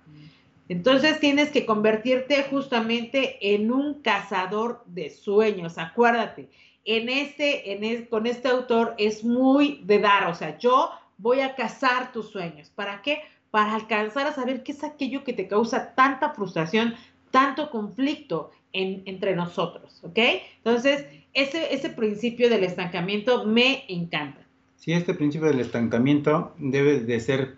[0.72, 6.48] Entonces tienes que convertirte justamente en un cazador de sueños, acuérdate.
[6.86, 11.54] En este, en con este autor es muy de dar, o sea, yo voy a
[11.56, 12.70] cazar tus sueños.
[12.74, 13.20] ¿Para qué?
[13.50, 16.94] Para alcanzar a saber qué es aquello que te causa tanta frustración,
[17.30, 20.18] tanto conflicto entre nosotros, ¿ok?
[20.56, 21.04] Entonces,
[21.34, 24.40] ese, ese principio del estancamiento me encanta.
[24.76, 27.56] Sí, este principio del estancamiento debe de ser,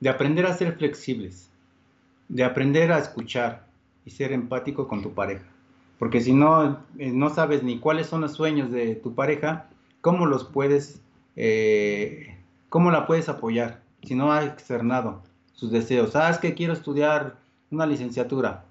[0.00, 1.50] de aprender a ser flexibles,
[2.34, 3.64] de aprender a escuchar
[4.04, 5.46] y ser empático con tu pareja.
[6.00, 9.68] Porque si no, eh, no sabes ni cuáles son los sueños de tu pareja,
[10.00, 11.00] ¿cómo los puedes,
[11.36, 12.36] eh,
[12.68, 15.22] cómo la puedes apoyar si no ha externado
[15.52, 16.16] sus deseos?
[16.16, 17.36] Ah, es que quiero estudiar
[17.70, 18.64] una licenciatura.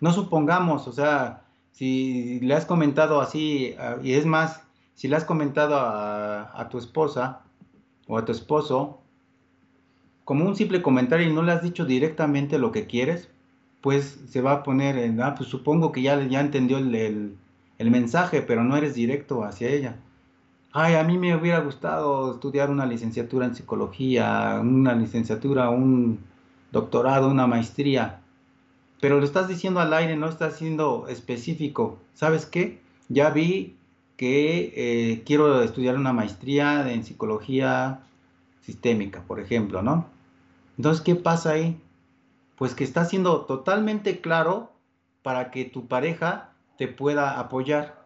[0.00, 4.62] No supongamos, o sea, si le has comentado así, ah, y es más,
[4.94, 7.42] si le has comentado a, tu esposa
[8.08, 9.02] o a tu esposo,
[10.24, 13.28] como un simple comentario y no le has dicho directamente lo que quieres,
[13.80, 17.36] pues se va a poner en, ah, pues supongo que ya, ya entendió el,
[17.78, 19.96] el mensaje, pero no eres directo hacia ella.
[20.72, 26.18] Ay, a mí me hubiera gustado estudiar una licenciatura en psicología, una licenciatura, un
[26.72, 28.20] doctorado, una maestría
[29.04, 31.98] pero lo estás diciendo al aire, no estás siendo específico.
[32.14, 32.80] ¿Sabes qué?
[33.10, 33.76] Ya vi
[34.16, 38.00] que eh, quiero estudiar una maestría en psicología
[38.62, 40.06] sistémica, por ejemplo, ¿no?
[40.76, 41.80] Entonces, ¿qué pasa ahí?
[42.56, 44.72] Pues que está siendo totalmente claro
[45.22, 48.04] para que tu pareja te pueda apoyar.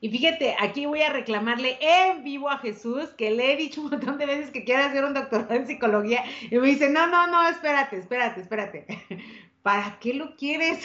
[0.00, 3.90] Y fíjate, aquí voy a reclamarle en vivo a Jesús que le he dicho un
[3.90, 7.28] montón de veces que quiere hacer un doctorado en psicología y me dice, no, no,
[7.28, 8.86] no, espérate, espérate, espérate.
[9.62, 10.80] ¿Para qué lo quieres?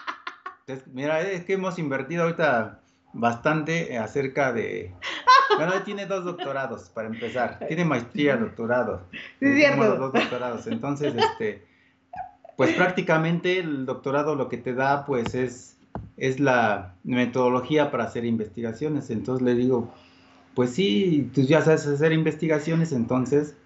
[0.92, 2.80] mira, es que hemos invertido ahorita
[3.14, 4.92] bastante acerca de...
[5.56, 7.60] Bueno, tiene dos doctorados para empezar.
[7.68, 9.06] Tiene maestría, doctorado.
[9.40, 9.96] Sí, es cierto.
[9.96, 10.66] dos doctorados.
[10.66, 11.64] Entonces, este,
[12.56, 15.74] pues prácticamente el doctorado lo que te da, pues es
[16.16, 19.10] es la metodología para hacer investigaciones.
[19.10, 19.92] Entonces le digo,
[20.54, 23.56] pues sí, tú ya sabes hacer investigaciones, entonces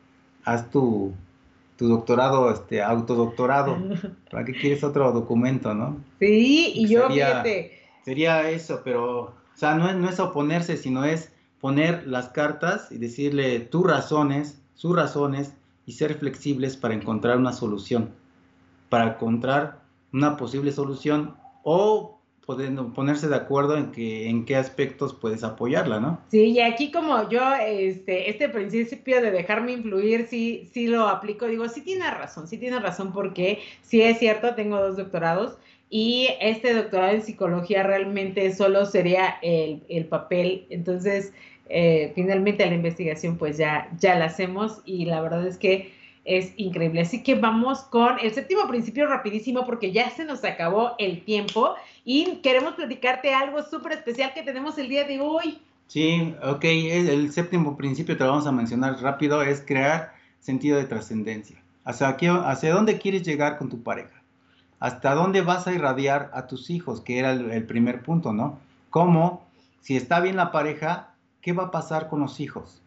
[0.44, 1.12] haz tu,
[1.76, 3.76] tu doctorado, este, autodoctorado.
[4.30, 5.98] ¿Para qué quieres otro documento, no?
[6.18, 7.44] Sí, y yo, sería,
[8.04, 12.92] Sería eso, pero, o sea, no es, no es oponerse, sino es poner las cartas
[12.92, 15.52] y decirle tus razones, sus razones,
[15.84, 18.10] y ser flexibles para encontrar una solución,
[18.88, 19.80] para encontrar
[20.12, 21.34] una posible solución
[21.64, 26.20] o ponerse de acuerdo en que en qué aspectos puedes apoyarla, ¿no?
[26.30, 31.46] Sí, y aquí como yo este este principio de dejarme influir sí sí lo aplico,
[31.46, 35.58] digo, sí tiene razón, sí tiene razón porque sí es cierto, tengo dos doctorados
[35.90, 41.32] y este doctorado en psicología realmente solo sería el, el papel, entonces
[41.70, 45.92] eh, finalmente la investigación pues ya ya la hacemos y la verdad es que
[46.24, 47.00] es increíble.
[47.00, 51.74] Así que vamos con el séptimo principio rapidísimo porque ya se nos acabó el tiempo
[52.04, 55.58] y queremos platicarte algo súper especial que tenemos el día de hoy.
[55.86, 60.84] Sí, ok, el séptimo principio te lo vamos a mencionar rápido, es crear sentido de
[60.84, 61.56] trascendencia.
[61.84, 64.17] ¿Hacia, ¿Hacia dónde quieres llegar con tu pareja?
[64.80, 67.00] ¿Hasta dónde vas a irradiar a tus hijos?
[67.00, 68.58] Que era el, primer punto, ¿no?
[68.90, 69.46] ¿Cómo?
[69.80, 72.80] Si está bien la pareja, ¿qué va a pasar con los hijos?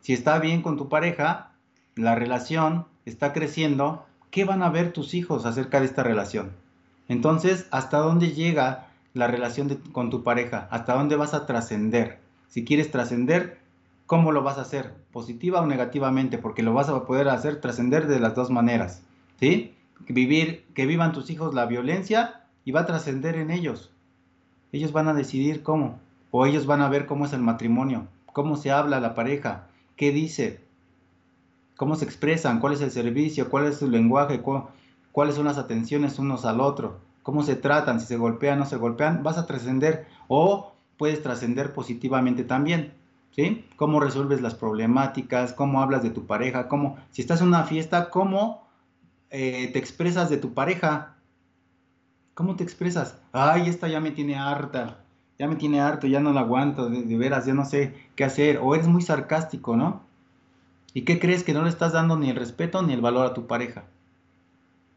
[0.00, 1.50] Si está bien con tu pareja,
[1.96, 6.52] la relación está creciendo, ¿qué van a ver tus hijos acerca de esta relación?
[7.08, 10.68] Entonces, ¿hasta dónde llega la relación con tu pareja?
[10.70, 12.20] ¿Hasta dónde vas a trascender?
[12.48, 13.58] Si quieres trascender,
[14.06, 14.94] ¿cómo lo vas a hacer?
[15.12, 16.38] ¿Positiva o negativamente?
[16.38, 19.02] Porque lo vas a poder hacer trascender de las dos maneras,
[19.40, 19.74] ¿sí?
[20.06, 23.90] Vivir, que vivan tus hijos la violencia y va a trascender en ellos.
[24.72, 25.98] Ellos van a decidir cómo,
[26.30, 30.12] o ellos van a ver cómo es el matrimonio, cómo se habla la pareja, qué
[30.12, 30.60] dice,
[31.76, 34.42] cómo se expresan, cuál es el servicio, cuál es su lenguaje,
[35.12, 38.66] cuáles son las atenciones unos al otro, cómo se tratan, si se golpean o no
[38.66, 42.92] se golpean, vas a trascender o puedes trascender positivamente también.
[43.30, 43.64] ¿Sí?
[43.76, 48.10] Cómo resuelves las problemáticas, cómo hablas de tu pareja, cómo, si estás en una fiesta,
[48.10, 48.67] cómo
[49.30, 51.16] eh, te expresas de tu pareja.
[52.34, 53.18] ¿Cómo te expresas?
[53.32, 55.04] Ay, esta ya me tiene harta,
[55.38, 58.58] ya me tiene harto, ya no la aguanto, de veras, ya no sé qué hacer.
[58.62, 60.02] O eres muy sarcástico, ¿no?
[60.94, 63.34] ¿Y qué crees que no le estás dando ni el respeto ni el valor a
[63.34, 63.84] tu pareja?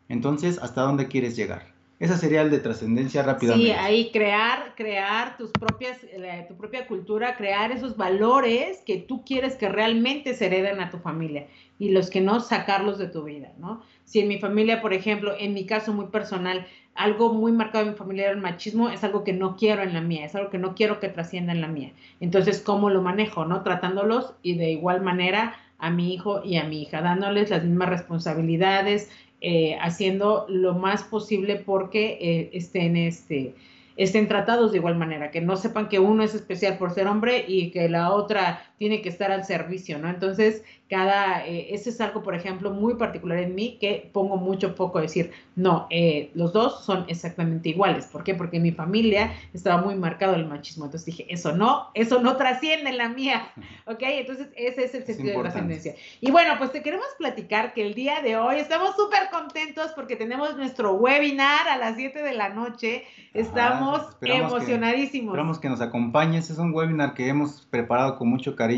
[0.08, 1.74] Entonces, ¿hasta dónde quieres llegar?
[2.02, 3.68] Esa sería el de trascendencia rápidamente.
[3.68, 9.24] Sí, ahí crear, crear tus propias, eh, tu propia cultura, crear esos valores que tú
[9.24, 11.46] quieres que realmente se hereden a tu familia
[11.78, 13.84] y los que no, sacarlos de tu vida, ¿no?
[14.04, 17.92] Si en mi familia, por ejemplo, en mi caso muy personal, algo muy marcado en
[17.92, 20.50] mi familia era el machismo, es algo que no quiero en la mía, es algo
[20.50, 21.92] que no quiero que trascienda en la mía.
[22.20, 23.62] Entonces, ¿cómo lo manejo, no?
[23.62, 27.90] Tratándolos y de igual manera a mi hijo y a mi hija, dándoles las mismas
[27.90, 29.12] responsabilidades,
[29.42, 33.56] eh, haciendo lo más posible porque eh, estén, este,
[33.98, 37.44] estén tratados de igual manera, que no sepan que uno es especial por ser hombre
[37.48, 40.10] y que la otra tiene que estar al servicio, ¿no?
[40.10, 44.74] Entonces, cada, eh, ese es algo, por ejemplo, muy particular en mí que pongo mucho
[44.74, 48.08] poco a decir, no, eh, los dos son exactamente iguales.
[48.08, 48.34] ¿Por qué?
[48.34, 50.86] Porque en mi familia estaba muy marcado el machismo.
[50.86, 53.54] Entonces dije, eso no, eso no trasciende en la mía.
[53.86, 54.02] ¿Ok?
[54.02, 55.94] Entonces ese es el sentido de trascendencia.
[56.20, 60.16] Y bueno, pues te queremos platicar que el día de hoy estamos súper contentos porque
[60.16, 63.04] tenemos nuestro webinar a las 7 de la noche.
[63.36, 65.34] Estamos emocionadísimos.
[65.34, 66.50] esperamos que nos acompañes.
[66.50, 68.71] Es un webinar que hemos preparado con mucho cariño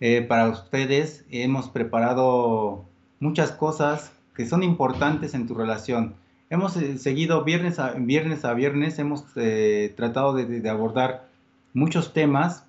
[0.00, 2.84] eh, para ustedes hemos preparado
[3.20, 6.14] muchas cosas que son importantes en tu relación.
[6.50, 11.28] Hemos eh, seguido viernes a viernes, a viernes hemos eh, tratado de, abordar
[11.72, 12.64] muchos temas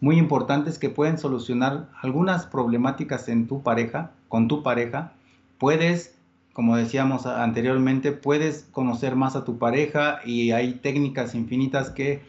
[0.00, 5.12] muy importantes que pueden solucionar algunas problemáticas en tu pareja, con tu pareja.
[5.58, 6.16] Puedes,
[6.52, 12.20] como decíamos anteriormente, puedes conocer más a tu pareja y hay técnicas infinitas que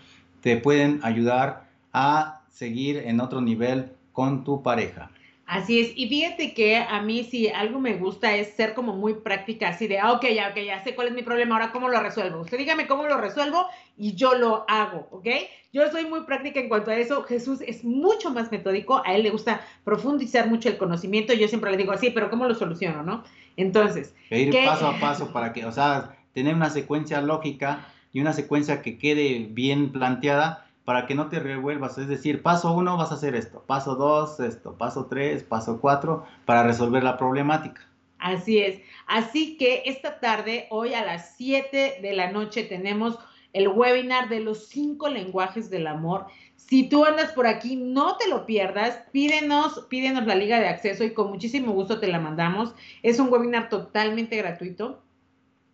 [0.42, 5.12] te pueden ayudar a seguir en otro nivel con tu pareja.
[5.50, 9.16] Así es, y fíjate que a mí si algo me gusta es ser como muy
[9.16, 11.90] práctica, así de, ah, ok, ya, ok, ya sé cuál es mi problema, ahora cómo
[11.90, 12.42] lo resuelvo.
[12.42, 13.66] Usted dígame cómo lo resuelvo
[13.98, 15.26] y yo lo hago, ¿ok?
[15.74, 17.24] Yo soy muy práctica en cuanto a eso.
[17.24, 21.34] Jesús es mucho más metódico, a él le gusta profundizar mucho el conocimiento.
[21.34, 23.24] Yo siempre le digo así, pero ¿cómo lo soluciono, no?
[23.58, 24.14] Entonces.
[24.30, 28.34] E ir paso a paso para que, o sea, tener una secuencia lógica y una
[28.34, 32.00] secuencia que quede bien planteada para que no te revuelvas.
[32.00, 36.26] Es decir, paso uno vas a hacer esto, paso dos esto, paso tres, paso cuatro,
[36.46, 37.88] para resolver la problemática.
[38.18, 38.82] Así es.
[39.06, 43.20] Así que esta tarde, hoy a las 7 de la noche, tenemos
[43.54, 46.26] el webinar de los cinco lenguajes del amor.
[46.56, 49.04] Si tú andas por aquí, no te lo pierdas.
[49.12, 52.74] Pídenos, pídenos la liga de acceso y con muchísimo gusto te la mandamos.
[53.04, 55.04] Es un webinar totalmente gratuito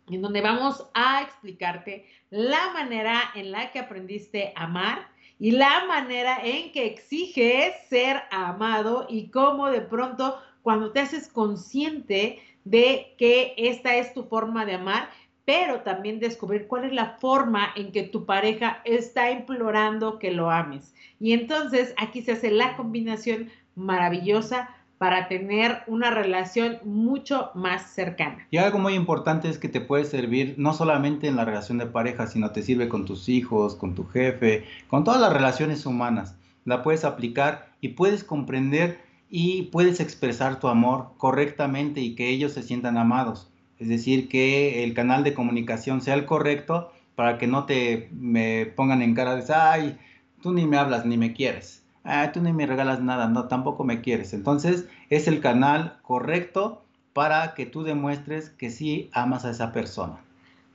[0.10, 5.08] en donde vamos a explicarte la manera en la que aprendiste a amar
[5.40, 11.28] y la manera en que exiges ser amado y cómo de pronto cuando te haces
[11.28, 15.10] consciente de que esta es tu forma de amar,
[15.46, 20.50] pero también descubrir cuál es la forma en que tu pareja está implorando que lo
[20.50, 20.96] ames.
[21.20, 24.70] Y entonces aquí se hace la combinación maravillosa
[25.06, 28.48] para tener una relación mucho más cercana.
[28.50, 31.86] Y algo muy importante es que te puede servir no solamente en la relación de
[31.86, 36.36] pareja, sino te sirve con tus hijos, con tu jefe, con todas las relaciones humanas.
[36.64, 39.00] La puedes aplicar y puedes comprender
[39.30, 43.52] y puedes expresar tu amor correctamente y que ellos se sientan amados.
[43.78, 48.66] Es decir, que el canal de comunicación sea el correcto para que no te me
[48.66, 50.00] pongan en cara de, ay,
[50.42, 53.84] tú ni me hablas ni me quieres ah, tú ni me regalas nada, no, tampoco
[53.84, 54.34] me quieres.
[54.34, 56.82] Entonces es el canal correcto
[57.14, 60.18] para que tú demuestres que sí amas a esa persona.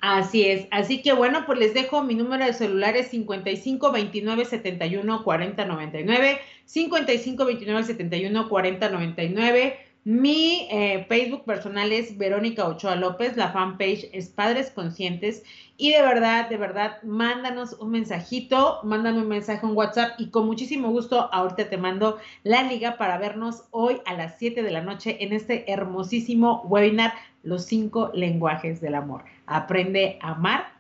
[0.00, 4.46] Así es, así que bueno, pues les dejo mi número de celular es 55 29
[4.46, 9.89] 71 40 99, 55 29 71 40 99.
[10.04, 15.42] Mi eh, Facebook personal es Verónica Ochoa López, la fanpage es Padres Conscientes
[15.76, 20.46] y de verdad, de verdad, mándanos un mensajito, mándame un mensaje en WhatsApp y con
[20.46, 24.80] muchísimo gusto ahorita te mando la liga para vernos hoy a las 7 de la
[24.80, 29.24] noche en este hermosísimo webinar, Los cinco lenguajes del amor.
[29.46, 30.72] Aprende a amar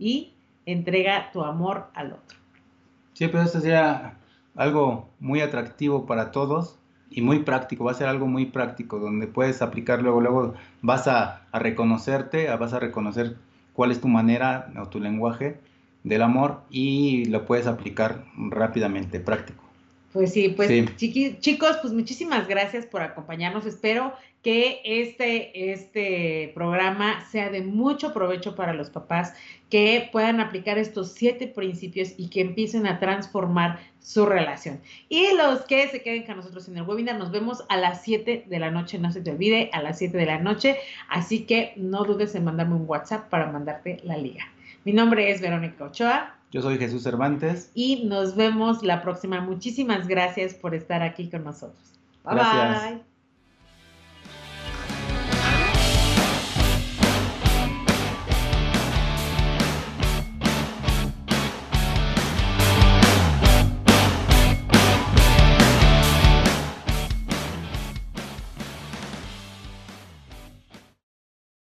[0.00, 0.32] y
[0.66, 2.38] entrega tu amor al otro.
[3.12, 4.18] Sí, pero eso sería
[4.56, 6.80] algo muy atractivo para todos
[7.14, 11.06] y muy práctico, va a ser algo muy práctico, donde puedes aplicar luego, luego vas
[11.06, 13.36] a, reconocerte, vas a reconocer
[13.72, 15.60] cuál es tu manera o tu lenguaje
[16.02, 19.63] del amor y lo puedes aplicar rápidamente, práctico.
[20.14, 23.66] Pues sí, pues chicos, pues muchísimas gracias por acompañarnos.
[23.66, 24.12] Espero
[24.44, 29.34] que este, este programa sea de mucho provecho para los papás,
[29.70, 34.80] que puedan aplicar estos siete principios y que empiecen a transformar su relación.
[35.08, 38.44] Y los que se queden con nosotros en el webinar, nos vemos a las 7
[38.46, 40.76] de la noche, no se te olvide, a las 7 de la noche.
[41.08, 44.44] Así que no dudes en mandarme un WhatsApp para mandarte la liga.
[44.84, 46.36] Mi nombre es Verónica Ochoa.
[46.54, 47.72] Yo soy Jesús Cervantes.
[47.74, 49.40] Y nos vemos la próxima.
[49.40, 51.82] Muchísimas gracias por estar aquí con nosotros.
[52.24, 53.13] Bye bye.